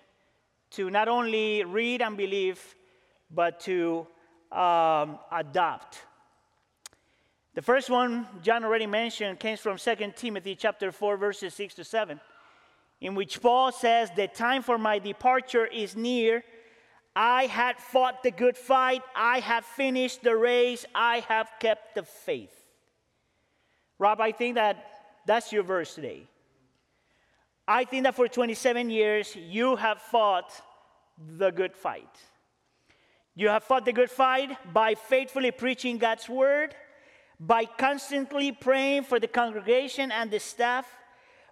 [0.72, 2.76] to not only read and believe,
[3.32, 4.08] but to
[4.52, 6.00] um, adopt.
[7.54, 11.84] The first one John already mentioned came from 2 Timothy chapter 4 verses 6 to
[11.84, 12.20] 7
[13.02, 16.44] in which Paul says the time for my departure is near
[17.16, 22.04] I had fought the good fight I have finished the race I have kept the
[22.04, 22.54] faith.
[24.00, 24.86] Rob I think that
[25.26, 26.28] that's your verse today.
[27.68, 30.52] I think that for 27 years you have fought
[31.18, 32.20] the good fight.
[33.36, 36.74] You have fought the good fight by faithfully preaching God's word,
[37.38, 40.88] by constantly praying for the congregation and the staff,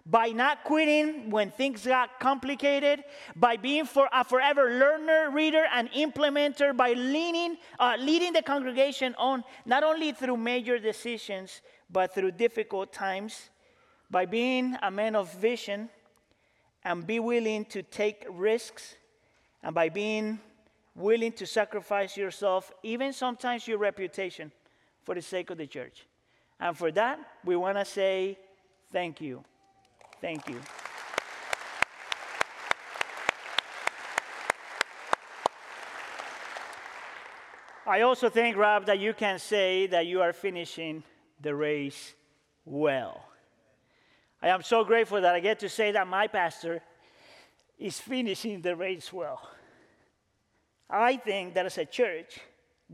[0.06, 3.04] by not quitting when things got complicated,
[3.36, 9.14] by being for a forever learner, reader, and implementer, by leaning, uh, leading the congregation
[9.18, 11.60] on not only through major decisions,
[11.90, 13.50] but through difficult times,
[14.10, 15.90] by being a man of vision
[16.82, 18.96] and be willing to take risks,
[19.62, 20.38] and by being
[20.94, 24.52] willing to sacrifice yourself, even sometimes your reputation,
[25.02, 26.06] for the sake of the church.
[26.60, 28.38] And for that, we want to say
[28.92, 29.44] thank you.
[30.20, 30.60] Thank you.
[37.86, 41.02] I also think, Rob, that you can say that you are finishing
[41.40, 42.14] the race
[42.64, 43.22] well.
[44.40, 46.82] I am so grateful that I get to say that my pastor
[47.78, 49.50] is finishing the race well.
[50.88, 52.38] I think that as a church,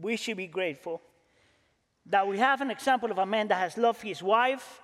[0.00, 1.02] we should be grateful
[2.06, 4.80] that we have an example of a man that has loved his wife,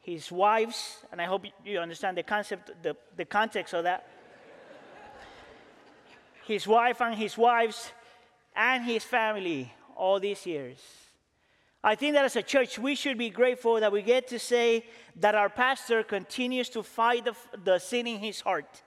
[0.00, 4.08] his wives, and I hope you understand the concept, the, the context of that.
[6.46, 7.92] his wife and his wives
[8.54, 10.78] and his family all these years.
[11.82, 14.86] I think that as a church, we should be grateful that we get to say
[15.16, 18.82] that our pastor continues to fight the, the sin in his heart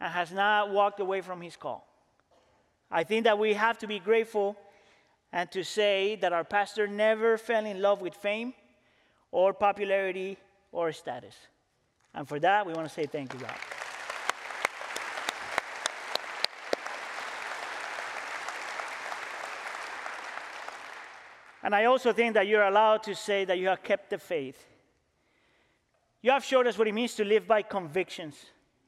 [0.00, 1.86] and has not walked away from his call.
[2.90, 4.56] I think that we have to be grateful
[5.32, 8.54] and to say that our pastor never fell in love with fame
[9.32, 10.38] or popularity
[10.70, 11.34] or status.
[12.14, 13.56] And for that, we want to say thank you, God.
[21.64, 24.62] And I also think that you're allowed to say that you have kept the faith.
[26.20, 28.36] You have showed us what it means to live by convictions.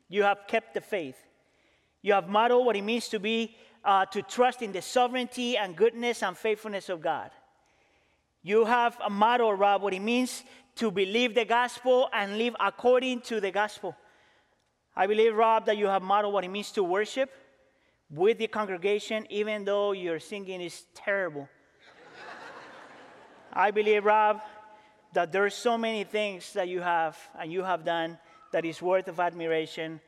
[0.09, 1.17] You have kept the faith.
[2.03, 5.75] You have modeled what it means to be, uh, to trust in the sovereignty and
[5.75, 7.31] goodness and faithfulness of God.
[8.43, 10.45] You have a model, Rob, what it means
[10.77, 13.97] to believe the gospel and live according to the gospel.
[14.95, 17.31] I believe, Rob, that you have modeled what it means to worship
[18.09, 21.49] with the congregation, even though your singing is terrible.
[23.53, 24.41] I believe, Rob,
[25.13, 28.19] that there's so many things that you have and you have done
[28.57, 30.01] that is worth of admiration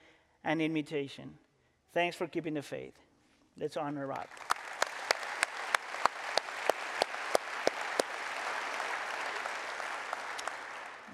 [0.43, 1.35] and imitation.
[1.93, 2.95] Thanks for keeping the faith.
[3.61, 4.27] Let's honor Rob.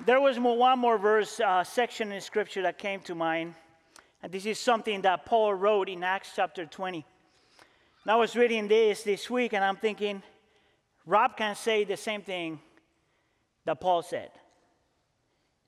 [0.07, 3.55] There was more, one more verse uh, section in Scripture that came to mind,
[4.22, 7.05] and this is something that Paul wrote in Acts chapter 20.
[8.05, 10.22] And I was reading this this week, and I'm thinking,
[11.05, 12.61] Rob can say the same thing
[13.64, 14.30] that Paul said.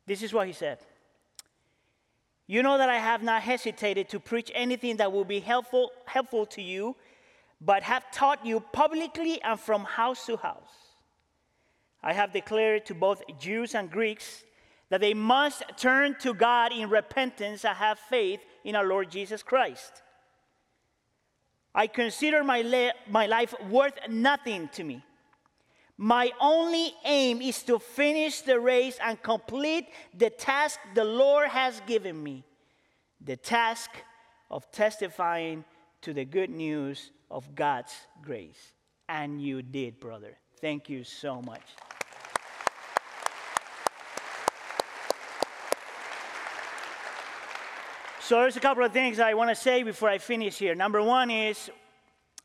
[0.07, 0.79] This is what he said.
[2.47, 6.47] You know that I have not hesitated to preach anything that will be helpful, helpful
[6.47, 6.95] to you,
[7.61, 10.95] but have taught you publicly and from house to house.
[12.03, 14.45] I have declared to both Jews and Greeks
[14.91, 19.43] that they must turn to God in repentance and have faith in our Lord Jesus
[19.43, 20.03] Christ.
[21.75, 25.03] I consider my, my life worth nothing to me
[25.99, 31.81] my only aim is to finish the race and complete the task the Lord has
[31.87, 32.45] given me
[33.21, 33.91] the task
[34.51, 35.65] of testifying
[36.03, 38.73] to the good news of God's grace.
[39.09, 40.37] And you did, brother.
[40.61, 41.63] Thank you so much.
[48.21, 50.75] So, there's a couple of things I want to say before I finish here.
[50.75, 51.71] Number one is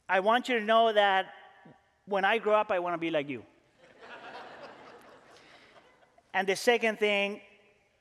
[0.08, 1.34] I want you to know that
[2.12, 3.44] when I grow up, I want to be like you.
[6.34, 7.42] and the second thing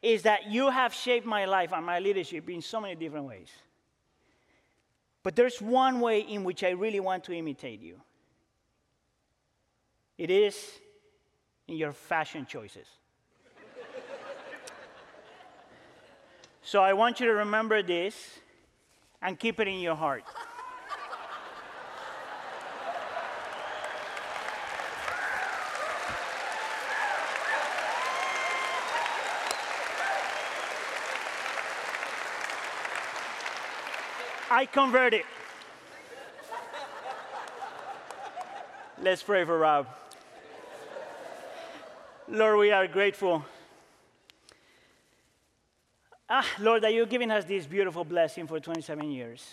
[0.03, 3.49] is that you have shaped my life and my leadership in so many different ways.
[5.23, 8.01] But there's one way in which I really want to imitate you
[10.21, 10.55] it is
[11.67, 12.87] in your fashion choices.
[16.61, 18.15] so I want you to remember this
[19.23, 20.25] and keep it in your heart.
[34.61, 35.23] I converted.
[39.01, 39.87] Let's pray for Rob.
[42.29, 43.43] Lord, we are grateful.
[46.29, 49.49] Ah, Lord, that you've given us this beautiful blessing for 27 years.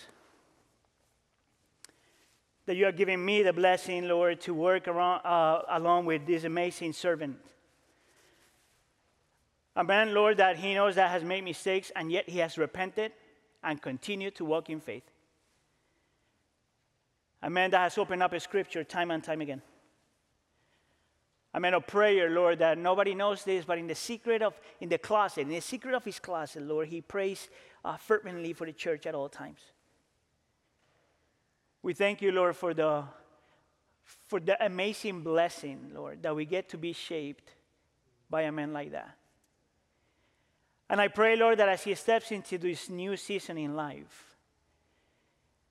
[2.65, 6.43] That you are giving me the blessing, Lord, to work around, uh, along with this
[6.43, 7.37] amazing servant.
[9.73, 13.13] A man, Lord, that he knows that has made mistakes and yet he has repented
[13.67, 15.03] and continue to walk in faith.
[17.43, 19.61] A man that has opened up a scripture time and time again.
[21.53, 24.87] A man of prayer, Lord, that nobody knows this, but in the secret of, in
[24.87, 27.49] the closet, in the secret of his closet, Lord, he prays
[27.83, 29.59] uh, fervently for the church at all times.
[31.81, 33.03] We thank you, Lord, for the,
[34.27, 37.51] for the amazing blessing, Lord, that we get to be shaped
[38.29, 39.16] by a man like that.
[40.89, 44.23] And I pray, Lord, that as he steps into this new season in life,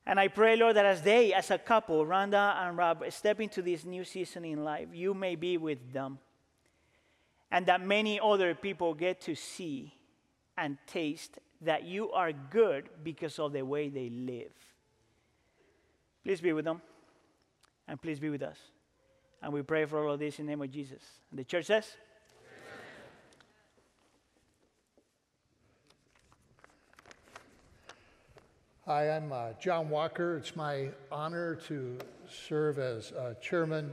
[0.05, 3.61] and I pray, Lord, that as they, as a couple, Rhonda and Rob, step into
[3.63, 6.19] this new season in life, you may be with them.
[7.51, 9.95] and that many other people get to see
[10.57, 14.53] and taste that you are good because of the way they live.
[16.25, 16.83] Please be with them,
[17.87, 18.59] and please be with us.
[19.43, 21.03] And we pray for all of this in the name of Jesus.
[21.31, 21.97] And the church says,
[28.89, 30.37] Hi, I'm uh, John Walker.
[30.37, 31.99] It's my honor to
[32.31, 33.93] serve as uh, chairman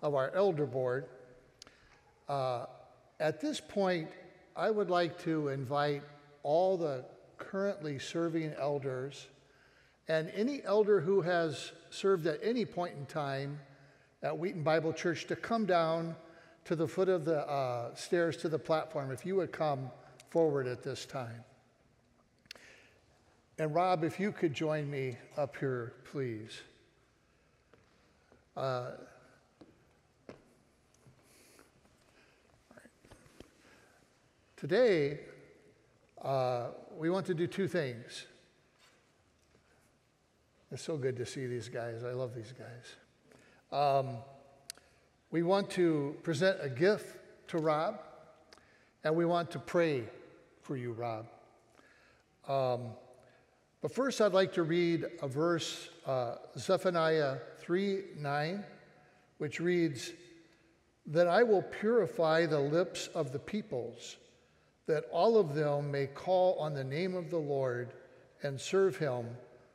[0.00, 1.06] of our elder board.
[2.28, 2.66] Uh,
[3.18, 4.08] at this point,
[4.54, 6.04] I would like to invite
[6.44, 7.04] all the
[7.36, 9.26] currently serving elders
[10.06, 13.58] and any elder who has served at any point in time
[14.22, 16.14] at Wheaton Bible Church to come down
[16.66, 19.10] to the foot of the uh, stairs to the platform.
[19.10, 19.90] If you would come
[20.30, 21.42] forward at this time.
[23.62, 26.62] And Rob, if you could join me up here, please.
[28.56, 28.86] Uh,
[34.56, 35.20] Today,
[36.24, 38.26] uh, we want to do two things.
[40.72, 42.02] It's so good to see these guys.
[42.02, 42.96] I love these guys.
[43.70, 44.16] Um,
[45.30, 48.00] we want to present a gift to Rob,
[49.04, 50.02] and we want to pray
[50.62, 51.26] for you, Rob.
[52.48, 52.94] Um,
[53.82, 58.64] but first, I'd like to read a verse, uh, Zephaniah 3 9,
[59.38, 60.12] which reads,
[61.04, 64.18] Then I will purify the lips of the peoples,
[64.86, 67.92] that all of them may call on the name of the Lord
[68.44, 69.26] and serve him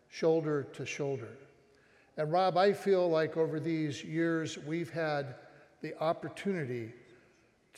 [0.08, 1.38] shoulder to shoulder.
[2.16, 5.36] And Rob, I feel like over these years we've had
[5.82, 6.94] the opportunity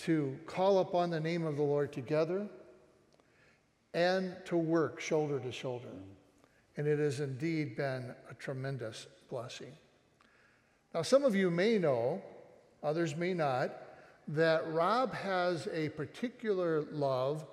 [0.04, 2.48] to call upon the name of the Lord together
[3.96, 5.90] and to work shoulder to shoulder
[6.80, 9.74] and it has indeed been a tremendous blessing.
[10.94, 12.22] Now, some of you may know,
[12.82, 13.74] others may not,
[14.30, 17.46] that Rob has a particular love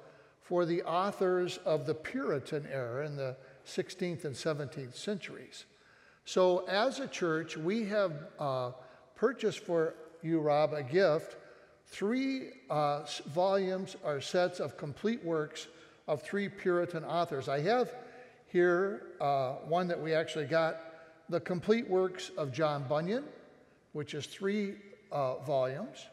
[0.43, 3.35] for the authors of the Puritan era in the
[3.67, 5.65] 16th and 17th centuries.
[6.25, 8.71] So, as a church, we have uh,
[9.17, 11.37] purchased for you, Rob, a gift
[11.87, 13.05] three uh,
[13.35, 15.67] volumes or sets of complete works
[16.07, 17.49] of three Puritan authors.
[17.49, 17.93] I have
[18.47, 20.77] here, uh, one that we actually got,
[21.29, 23.25] the complete works of John Bunyan,
[23.93, 24.75] which is three
[25.11, 26.07] uh, volumes.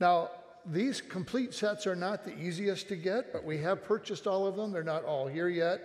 [0.00, 0.30] Now,
[0.66, 4.56] these complete sets are not the easiest to get, but we have purchased all of
[4.56, 4.72] them.
[4.72, 5.80] They're not all here yet.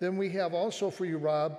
[0.00, 1.58] Then we have also for you, Rob,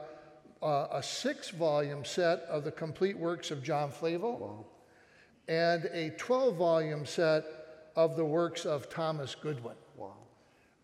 [0.61, 4.65] uh, a six volume set of the complete works of John Flavel wow.
[5.47, 7.45] and a 12 volume set
[7.95, 9.75] of the works of Thomas Goodwin.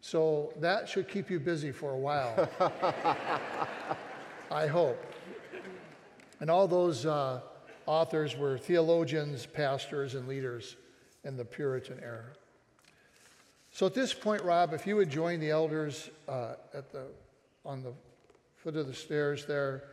[0.05, 2.47] So that should keep you busy for a while.
[4.51, 5.03] I hope.
[6.39, 7.41] And all those uh,
[7.87, 10.75] authors were theologians, pastors, and leaders
[11.23, 12.25] in the Puritan era.
[13.71, 17.07] So at this point, Rob, if you would join the elders uh, at the,
[17.65, 17.93] on the
[18.57, 19.85] foot of the stairs there,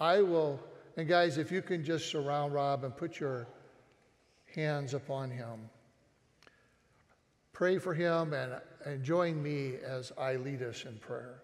[0.00, 0.60] I will,
[0.96, 3.46] and guys, if you can just surround Rob and put your
[4.54, 5.68] hands upon him.
[7.52, 8.54] Pray for him and,
[8.84, 11.42] and join me as I lead us in prayer.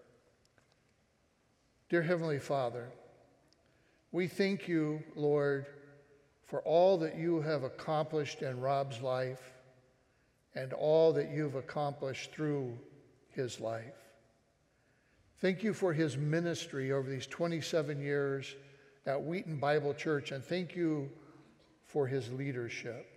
[1.89, 2.89] Dear Heavenly Father,
[4.11, 5.65] we thank you, Lord,
[6.43, 9.53] for all that you have accomplished in Rob's life
[10.55, 12.77] and all that you've accomplished through
[13.29, 13.95] his life.
[15.39, 18.55] Thank you for his ministry over these 27 years
[19.05, 21.09] at Wheaton Bible Church, and thank you
[21.85, 23.07] for his leadership.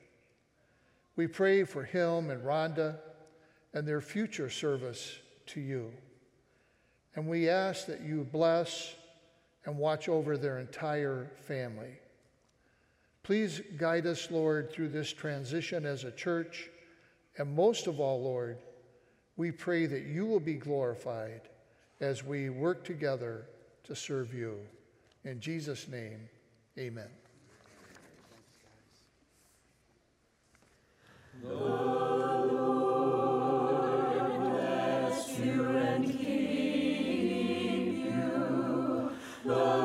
[1.17, 2.99] We pray for him and Rhonda
[3.75, 5.93] and their future service to you.
[7.15, 8.95] And we ask that you bless
[9.65, 11.99] and watch over their entire family.
[13.23, 16.71] Please guide us, Lord, through this transition as a church.
[17.39, 18.59] And most of all, Lord,
[19.37, 21.43] we pray that you will be glorified
[22.01, 23.47] as we work together
[23.85, 24.59] to serve you.
[25.25, 26.29] In Jesus' name,
[26.79, 27.09] amen.
[31.45, 32.42] Lord.
[39.45, 39.82] Lord.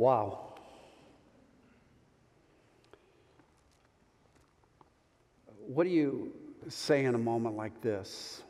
[0.00, 0.54] Wow.
[5.66, 6.32] What do you
[6.68, 8.42] say in a moment like this?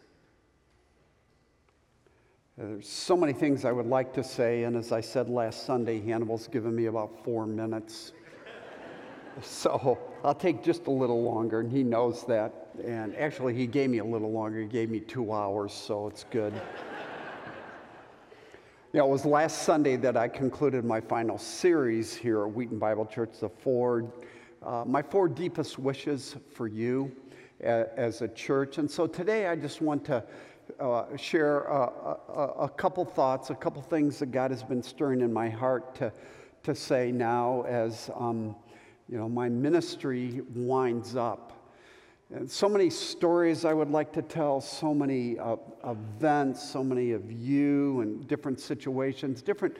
[2.56, 5.66] Uh, there's so many things I would like to say, and as I said last
[5.66, 8.12] Sunday, Hannibal's given me about four minutes.
[9.42, 12.68] so I'll take just a little longer, and he knows that.
[12.84, 14.60] And actually, he gave me a little longer.
[14.60, 16.54] He gave me two hours, so it's good.
[18.92, 23.06] Know, it was last Sunday that I concluded my final series here at Wheaton Bible
[23.06, 24.12] Church, the four,
[24.64, 27.14] uh, my four deepest wishes for you
[27.60, 28.78] as a church.
[28.78, 30.24] And so today I just want to
[30.80, 35.20] uh, share a, a, a, couple thoughts, a couple things that God has been stirring
[35.20, 36.12] in my heart to,
[36.64, 38.56] to say now as, um,
[39.08, 41.59] you know, my ministry winds up.
[42.32, 47.10] And so many stories I would like to tell, so many uh, events, so many
[47.10, 49.76] of you and different situations, different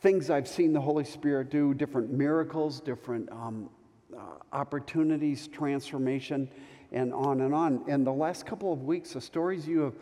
[0.00, 3.68] things I've seen the Holy Spirit do, different miracles, different um,
[4.16, 4.20] uh,
[4.54, 6.48] opportunities, transformation,
[6.92, 7.84] and on and on.
[7.88, 9.94] And the last couple of weeks, the stories you have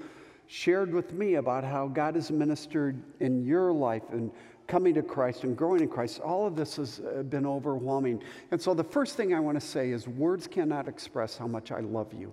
[0.46, 4.30] shared with me about how God has ministered in your life and
[4.66, 8.22] coming to Christ and growing in Christ, all of this has uh, been overwhelming.
[8.50, 11.70] And so the first thing I want to say is words cannot express how much
[11.70, 12.32] I love you.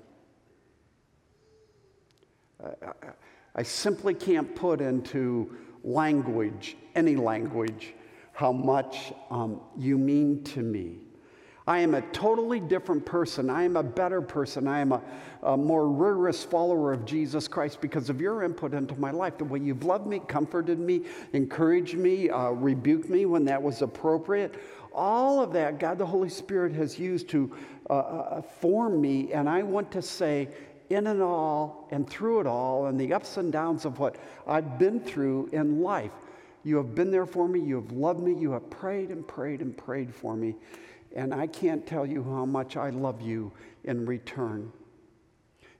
[3.55, 7.93] I simply can't put into language, any language,
[8.33, 10.99] how much um, you mean to me.
[11.67, 13.49] I am a totally different person.
[13.49, 14.67] I am a better person.
[14.67, 15.01] I am a,
[15.43, 19.37] a, more rigorous follower of Jesus Christ because of your input into my life.
[19.37, 21.03] The way you've loved me, comforted me,
[21.33, 24.55] encouraged me, uh, rebuked me when that was appropriate.
[24.91, 27.55] All of that, God the Holy Spirit has used to
[27.89, 29.31] uh, uh, form me.
[29.31, 30.49] And I want to say,
[30.89, 34.79] in and all, and through it all, and the ups and downs of what I've
[34.79, 36.11] been through in life,
[36.63, 37.59] you have been there for me.
[37.59, 38.33] You have loved me.
[38.33, 40.55] You have prayed and prayed and prayed for me.
[41.15, 43.51] And I can't tell you how much I love you
[43.83, 44.71] in return.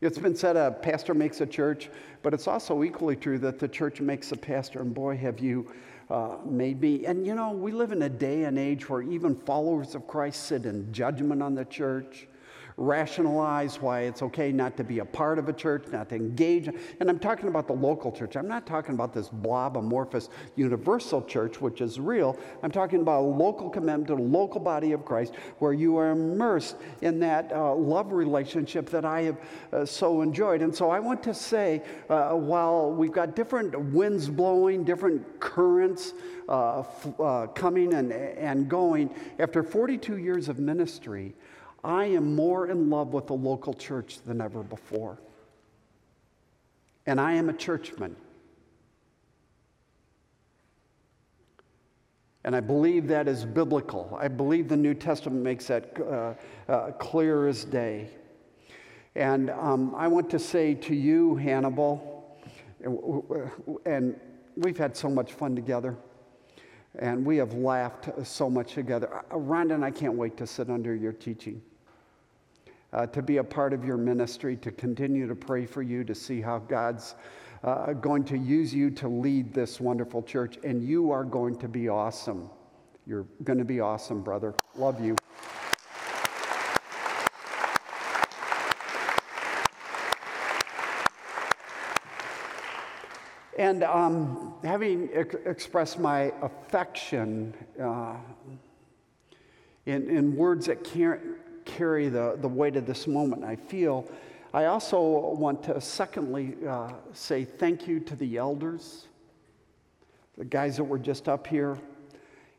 [0.02, 1.90] It's been said a pastor makes a church,
[2.24, 4.82] but it's also equally true that the church makes a pastor.
[4.82, 5.72] And boy, have you
[6.12, 7.06] uh, made me.
[7.06, 10.44] And you know, we live in a day and age where even followers of Christ
[10.44, 12.28] sit in judgment on the church
[12.82, 16.68] rationalize why it's okay not to be a part of a church, not to engage.
[17.00, 18.36] And I'm talking about the local church.
[18.36, 22.38] I'm not talking about this blob amorphous universal church, which is real.
[22.64, 26.12] I'm talking about a local commitment to the local body of Christ where you are
[26.12, 29.38] immersed in that uh, love relationship that I have
[29.72, 30.62] uh, so enjoyed.
[30.62, 36.14] And so I want to say, uh, while we've got different winds blowing, different currents,
[36.50, 36.84] uh,
[37.20, 39.10] uh, coming and, and going.
[39.40, 41.34] After 42 years of ministry,
[41.84, 45.18] I am more in love with the local church than ever before.
[47.08, 48.16] And I am a churchman.
[52.44, 54.18] And I believe that is biblical.
[54.20, 56.34] I believe the New Testament makes that uh,
[56.72, 58.10] uh, clear as day.
[59.16, 62.40] And um, I want to say to you, Hannibal,
[63.86, 64.20] and
[64.56, 65.98] we've had so much fun together,
[66.98, 69.14] and we have laughed so much together.
[69.14, 71.62] Uh, Rhonda and I can't wait to sit under your teaching
[72.94, 76.14] uh, to be a part of your ministry, to continue to pray for you, to
[76.14, 77.16] see how God's
[77.64, 80.58] uh, going to use you to lead this wonderful church.
[80.64, 82.50] And you are going to be awesome.
[83.06, 84.56] You're going to be awesome, brother.
[84.76, 85.16] Love you.
[93.58, 98.16] And um, having ex- expressed my affection uh,
[99.86, 101.22] in, in words that can't
[101.66, 103.44] carry the, the weight of this moment.
[103.44, 104.08] I feel
[104.54, 109.08] I also want to, secondly, uh, say thank you to the elders,
[110.38, 111.78] the guys that were just up here,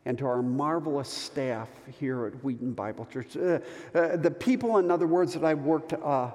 [0.06, 1.68] and to our marvelous staff
[2.00, 3.36] here at Wheaton Bible Church.
[3.36, 3.58] Uh,
[3.94, 6.30] uh, the people, in other words, that I've worked uh,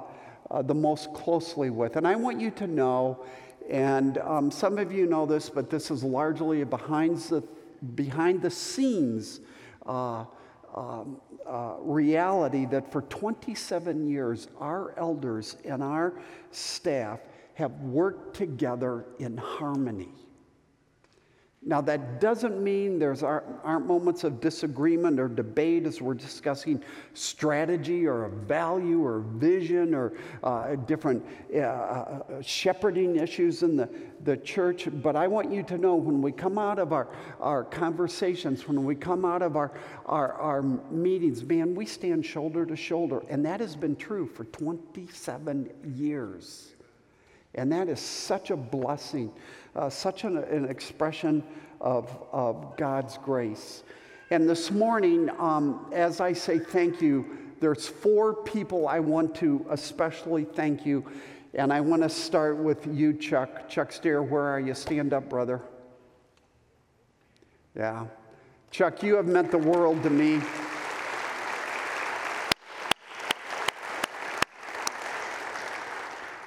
[0.52, 1.96] uh, the most closely with.
[1.96, 3.26] And I want you to know,
[3.68, 7.42] and um, some of you know this, but this is largely behind the,
[7.96, 9.40] behind the scenes.
[9.88, 10.26] Uh,
[10.76, 16.20] um, uh, reality that for 27 years, our elders and our
[16.52, 17.20] staff
[17.54, 20.10] have worked together in harmony.
[21.68, 26.82] Now, that doesn't mean there aren't moments of disagreement or debate as we're discussing
[27.14, 30.14] strategy or a value or vision or
[30.46, 33.90] uh, different uh, uh, shepherding issues in the,
[34.24, 34.88] the church.
[34.90, 37.10] But I want you to know when we come out of our,
[37.42, 39.74] our conversations, when we come out of our,
[40.06, 43.24] our, our meetings, man, we stand shoulder to shoulder.
[43.28, 46.76] And that has been true for 27 years.
[47.58, 49.32] And that is such a blessing,
[49.78, 51.44] uh, such an, an expression
[51.80, 53.84] of, of God's grace.
[54.32, 59.66] And this morning, um, as I say thank you, there's four people I want to
[59.70, 61.06] especially thank you.
[61.54, 63.70] And I want to start with you, Chuck.
[63.70, 64.74] Chuck Steer, where are you?
[64.74, 65.62] Stand up, brother.
[67.76, 68.06] Yeah.
[68.70, 70.42] Chuck, you have meant the world to me.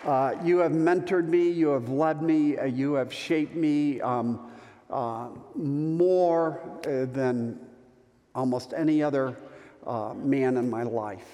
[0.04, 4.50] Uh, you have mentored me, you have led me, uh, you have shaped me um,
[4.88, 7.58] uh, more uh, than
[8.34, 9.36] almost any other
[9.86, 11.28] uh, man in my life.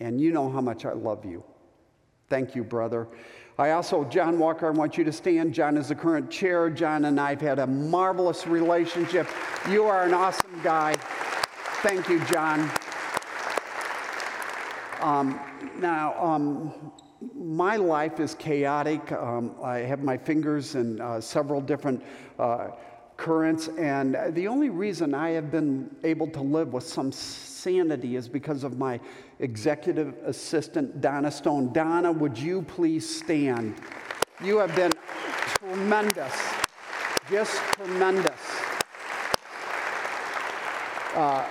[0.00, 1.42] And you know how much I love you.
[2.28, 3.08] Thank you, brother.
[3.56, 5.54] I also, John Walker, I want you to stand.
[5.54, 6.68] John is the current chair.
[6.68, 9.28] John and I have had a marvelous relationship.
[9.70, 10.94] You are an awesome guy.
[11.82, 12.70] Thank you, John.
[15.00, 15.38] Um,
[15.78, 16.92] now, um,
[17.34, 19.12] my life is chaotic.
[19.12, 22.02] Um, I have my fingers in uh, several different
[22.38, 22.68] uh,
[23.16, 28.28] currents, and the only reason I have been able to live with some sanity is
[28.28, 29.00] because of my
[29.38, 31.72] executive assistant, Donna Stone.
[31.72, 33.76] Donna, would you please stand?
[34.42, 34.92] You have been
[35.58, 36.34] tremendous,
[37.30, 38.40] just tremendous.
[41.14, 41.44] Uh,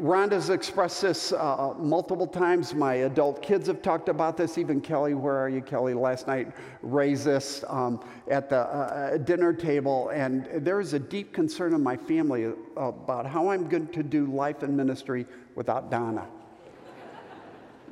[0.00, 2.74] Rhonda's expressed this uh, multiple times.
[2.74, 4.58] My adult kids have talked about this.
[4.58, 5.94] Even Kelly, where are you, Kelly?
[5.94, 10.10] Last night raised this um, at the uh, dinner table.
[10.10, 14.26] And there is a deep concern in my family about how I'm going to do
[14.26, 16.26] life and ministry without Donna.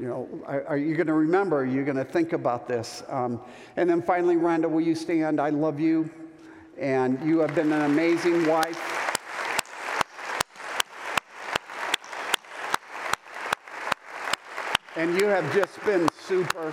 [0.01, 1.59] You know, are, are you going to remember?
[1.59, 3.05] Are you going to think about this?
[3.09, 3.41] Um,
[3.77, 5.41] and then finally, Rhonda, will you stand?
[5.41, 6.11] I love you.
[6.77, 9.04] And you have been an amazing wife.
[15.05, 16.73] And you have just been super.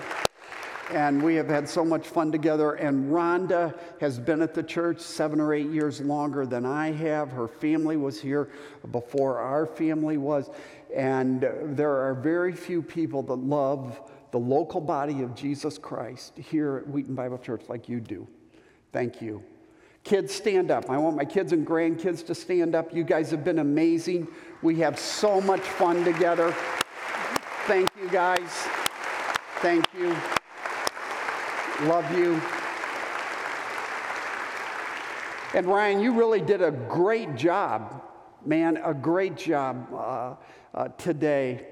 [0.94, 2.76] And we have had so much fun together.
[2.76, 7.30] And Rhonda has been at the church seven or eight years longer than I have.
[7.30, 8.50] Her family was here
[8.94, 10.50] before our family was.
[10.96, 11.42] And
[11.76, 14.00] there are very few people that love
[14.32, 18.26] the local body of Jesus Christ here at Wheaton Bible Church like you do.
[18.94, 19.44] Thank you.
[20.06, 20.90] Kids, stand up.
[20.90, 22.96] I want my kids and grandkids to stand up.
[22.96, 24.30] You guys have been amazing.
[24.62, 26.56] We have so much fun together.
[27.68, 28.50] Thank you, guys.
[29.58, 30.18] Thank you.
[31.84, 32.42] Love you.
[35.54, 38.02] And Ryan, you really did a great job,
[38.44, 40.36] man, a great job uh,
[40.74, 41.68] uh, today.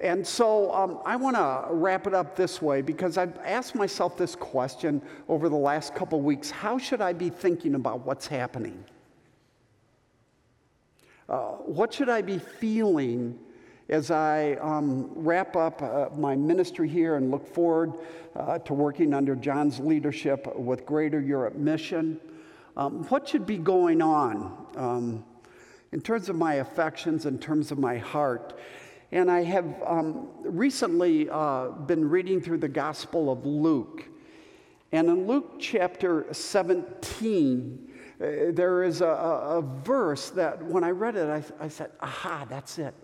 [0.00, 4.16] And so um, I want to wrap it up this way because I've asked myself
[4.16, 8.84] this question over the last couple weeks How should I be thinking about what's happening?
[11.28, 13.40] Uh, what should I be feeling
[13.92, 17.92] as I um, wrap up uh, my ministry here and look forward
[18.34, 22.18] uh, to working under John's leadership with Greater Europe Mission?
[22.74, 25.24] Um, what should be going on um,
[25.92, 28.58] in terms of my affections, in terms of my heart?
[29.12, 34.08] And I have um, recently uh, been reading through the Gospel of Luke.
[34.92, 41.16] And in Luke chapter 17, uh, there is a, a, verse that when I read
[41.16, 42.94] it, I, I said, aha, that's it.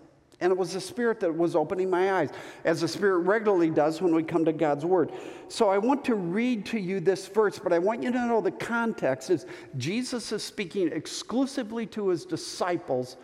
[0.41, 2.29] And it was the Spirit that was opening my eyes,
[2.63, 5.11] as the Spirit regularly does when we come to God's Word.
[5.49, 8.39] So I want to read to you this verse, but I want you to know
[8.39, 9.45] the context is
[9.77, 13.17] Jesus is speaking exclusively to his disciples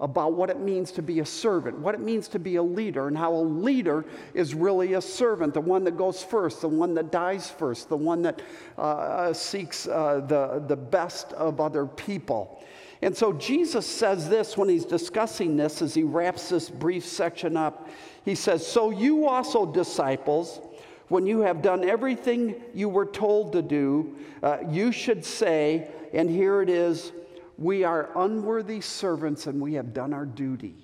[0.00, 3.08] about what it means to be a servant, what it means to be a leader,
[3.08, 4.04] and how a leader
[4.34, 7.96] is really a servant, the one that goes first, the one that dies first, the
[7.96, 8.42] one that
[8.76, 12.62] uh, seeks uh, the, the best of other people.
[13.06, 17.56] And so Jesus says this when he's discussing this as he wraps this brief section
[17.56, 17.88] up.
[18.24, 20.60] He says, So you also, disciples,
[21.06, 26.28] when you have done everything you were told to do, uh, you should say, and
[26.28, 27.12] here it is,
[27.58, 30.74] we are unworthy servants and we have done our duty.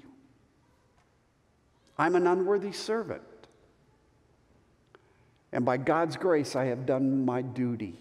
[1.99, 3.23] I'm an unworthy servant.
[5.51, 7.99] And by God's grace, I have done my duty.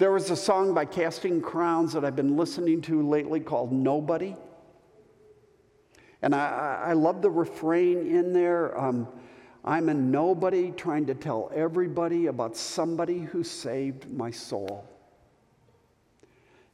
[0.00, 4.34] There was a song by Casting Crowns that I've been listening to lately called Nobody.
[6.22, 8.80] And I, I love the refrain in there.
[8.80, 9.06] Um,
[9.62, 14.88] I'm a nobody trying to tell everybody about somebody who saved my soul.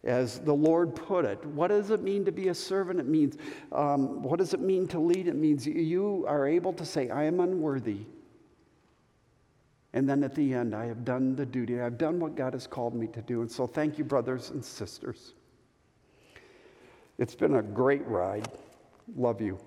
[0.05, 3.01] As the Lord put it, what does it mean to be a servant?
[3.01, 3.39] It means,
[3.73, 5.27] um, what does it mean to lead?
[5.27, 8.07] It means you are able to say, I am unworthy.
[9.97, 11.81] And then at the end, I have done the duty.
[11.81, 13.41] I've done what God has called me to do.
[13.41, 15.33] And so thank you, brothers and sisters.
[17.17, 18.47] It's been a great ride.
[19.17, 19.59] Love you.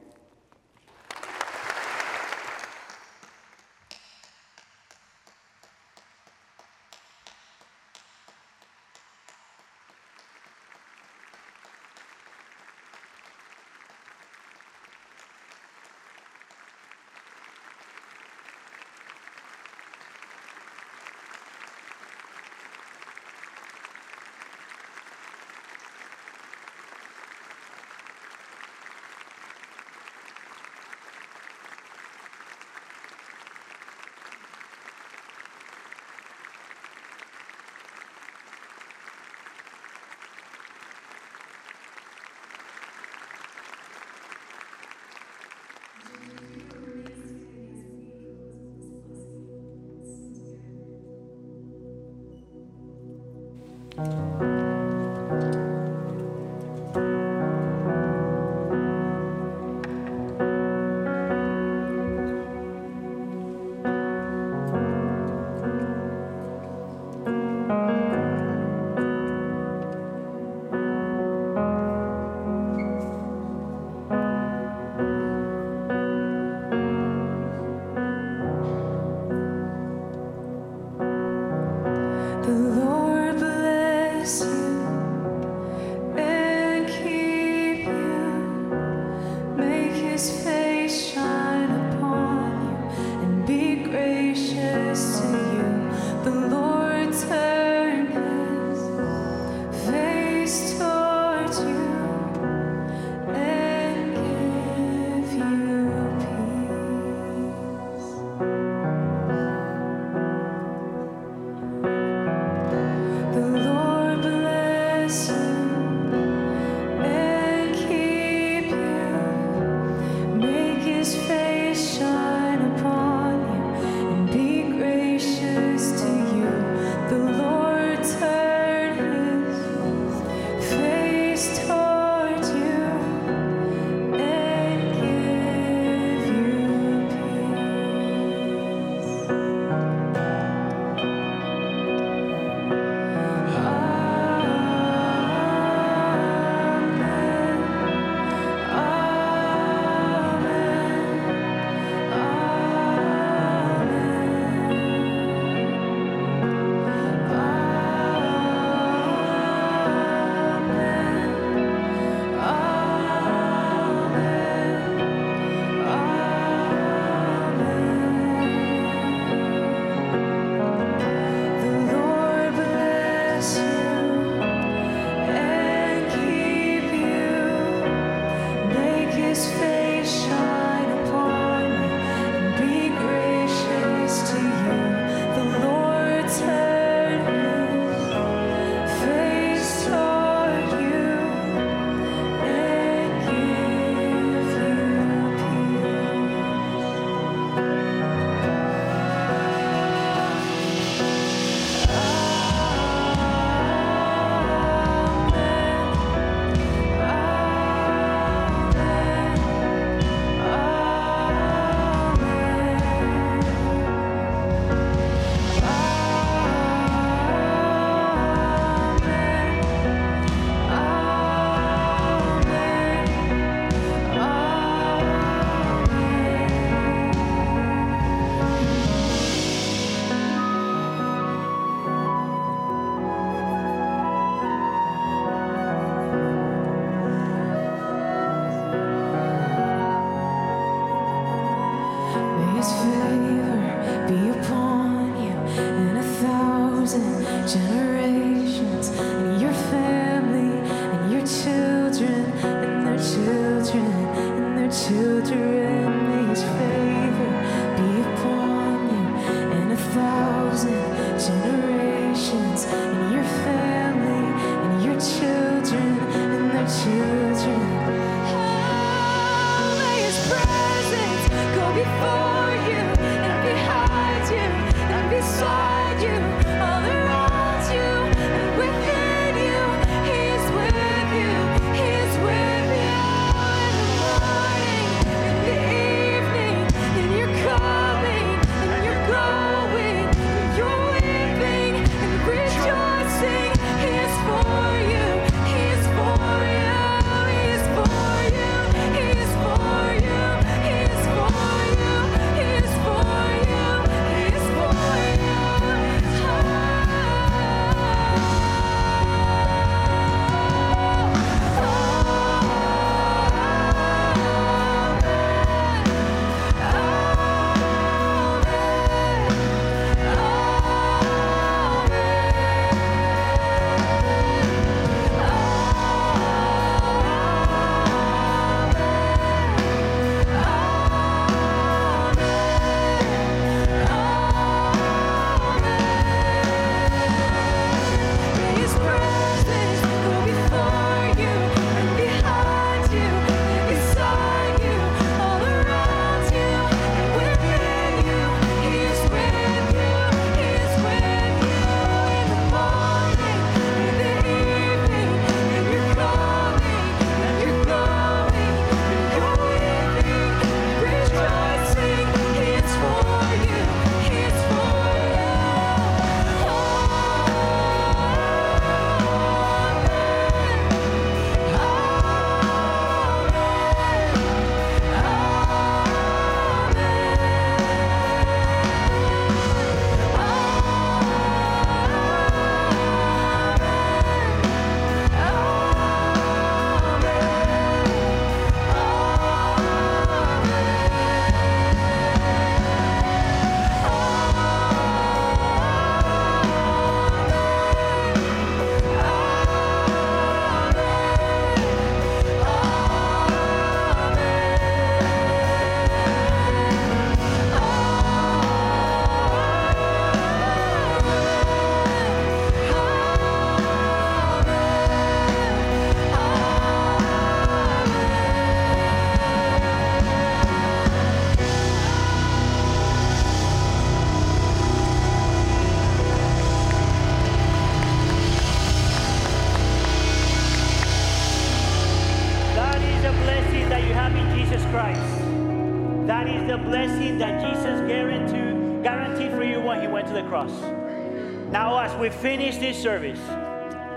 [442.81, 443.19] Service,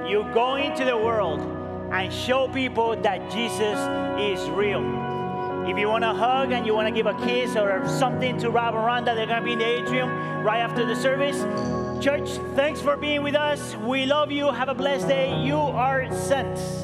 [0.09, 1.40] you go into the world
[1.92, 3.78] and show people that Jesus
[4.18, 4.82] is real.
[5.68, 8.50] If you want to hug and you want to give a kiss or something to
[8.50, 10.10] Rob and Rhonda, they're going to be in the atrium
[10.44, 11.38] right after the service.
[12.04, 13.76] Church, thanks for being with us.
[13.76, 14.50] We love you.
[14.50, 15.40] Have a blessed day.
[15.44, 16.81] You are sent.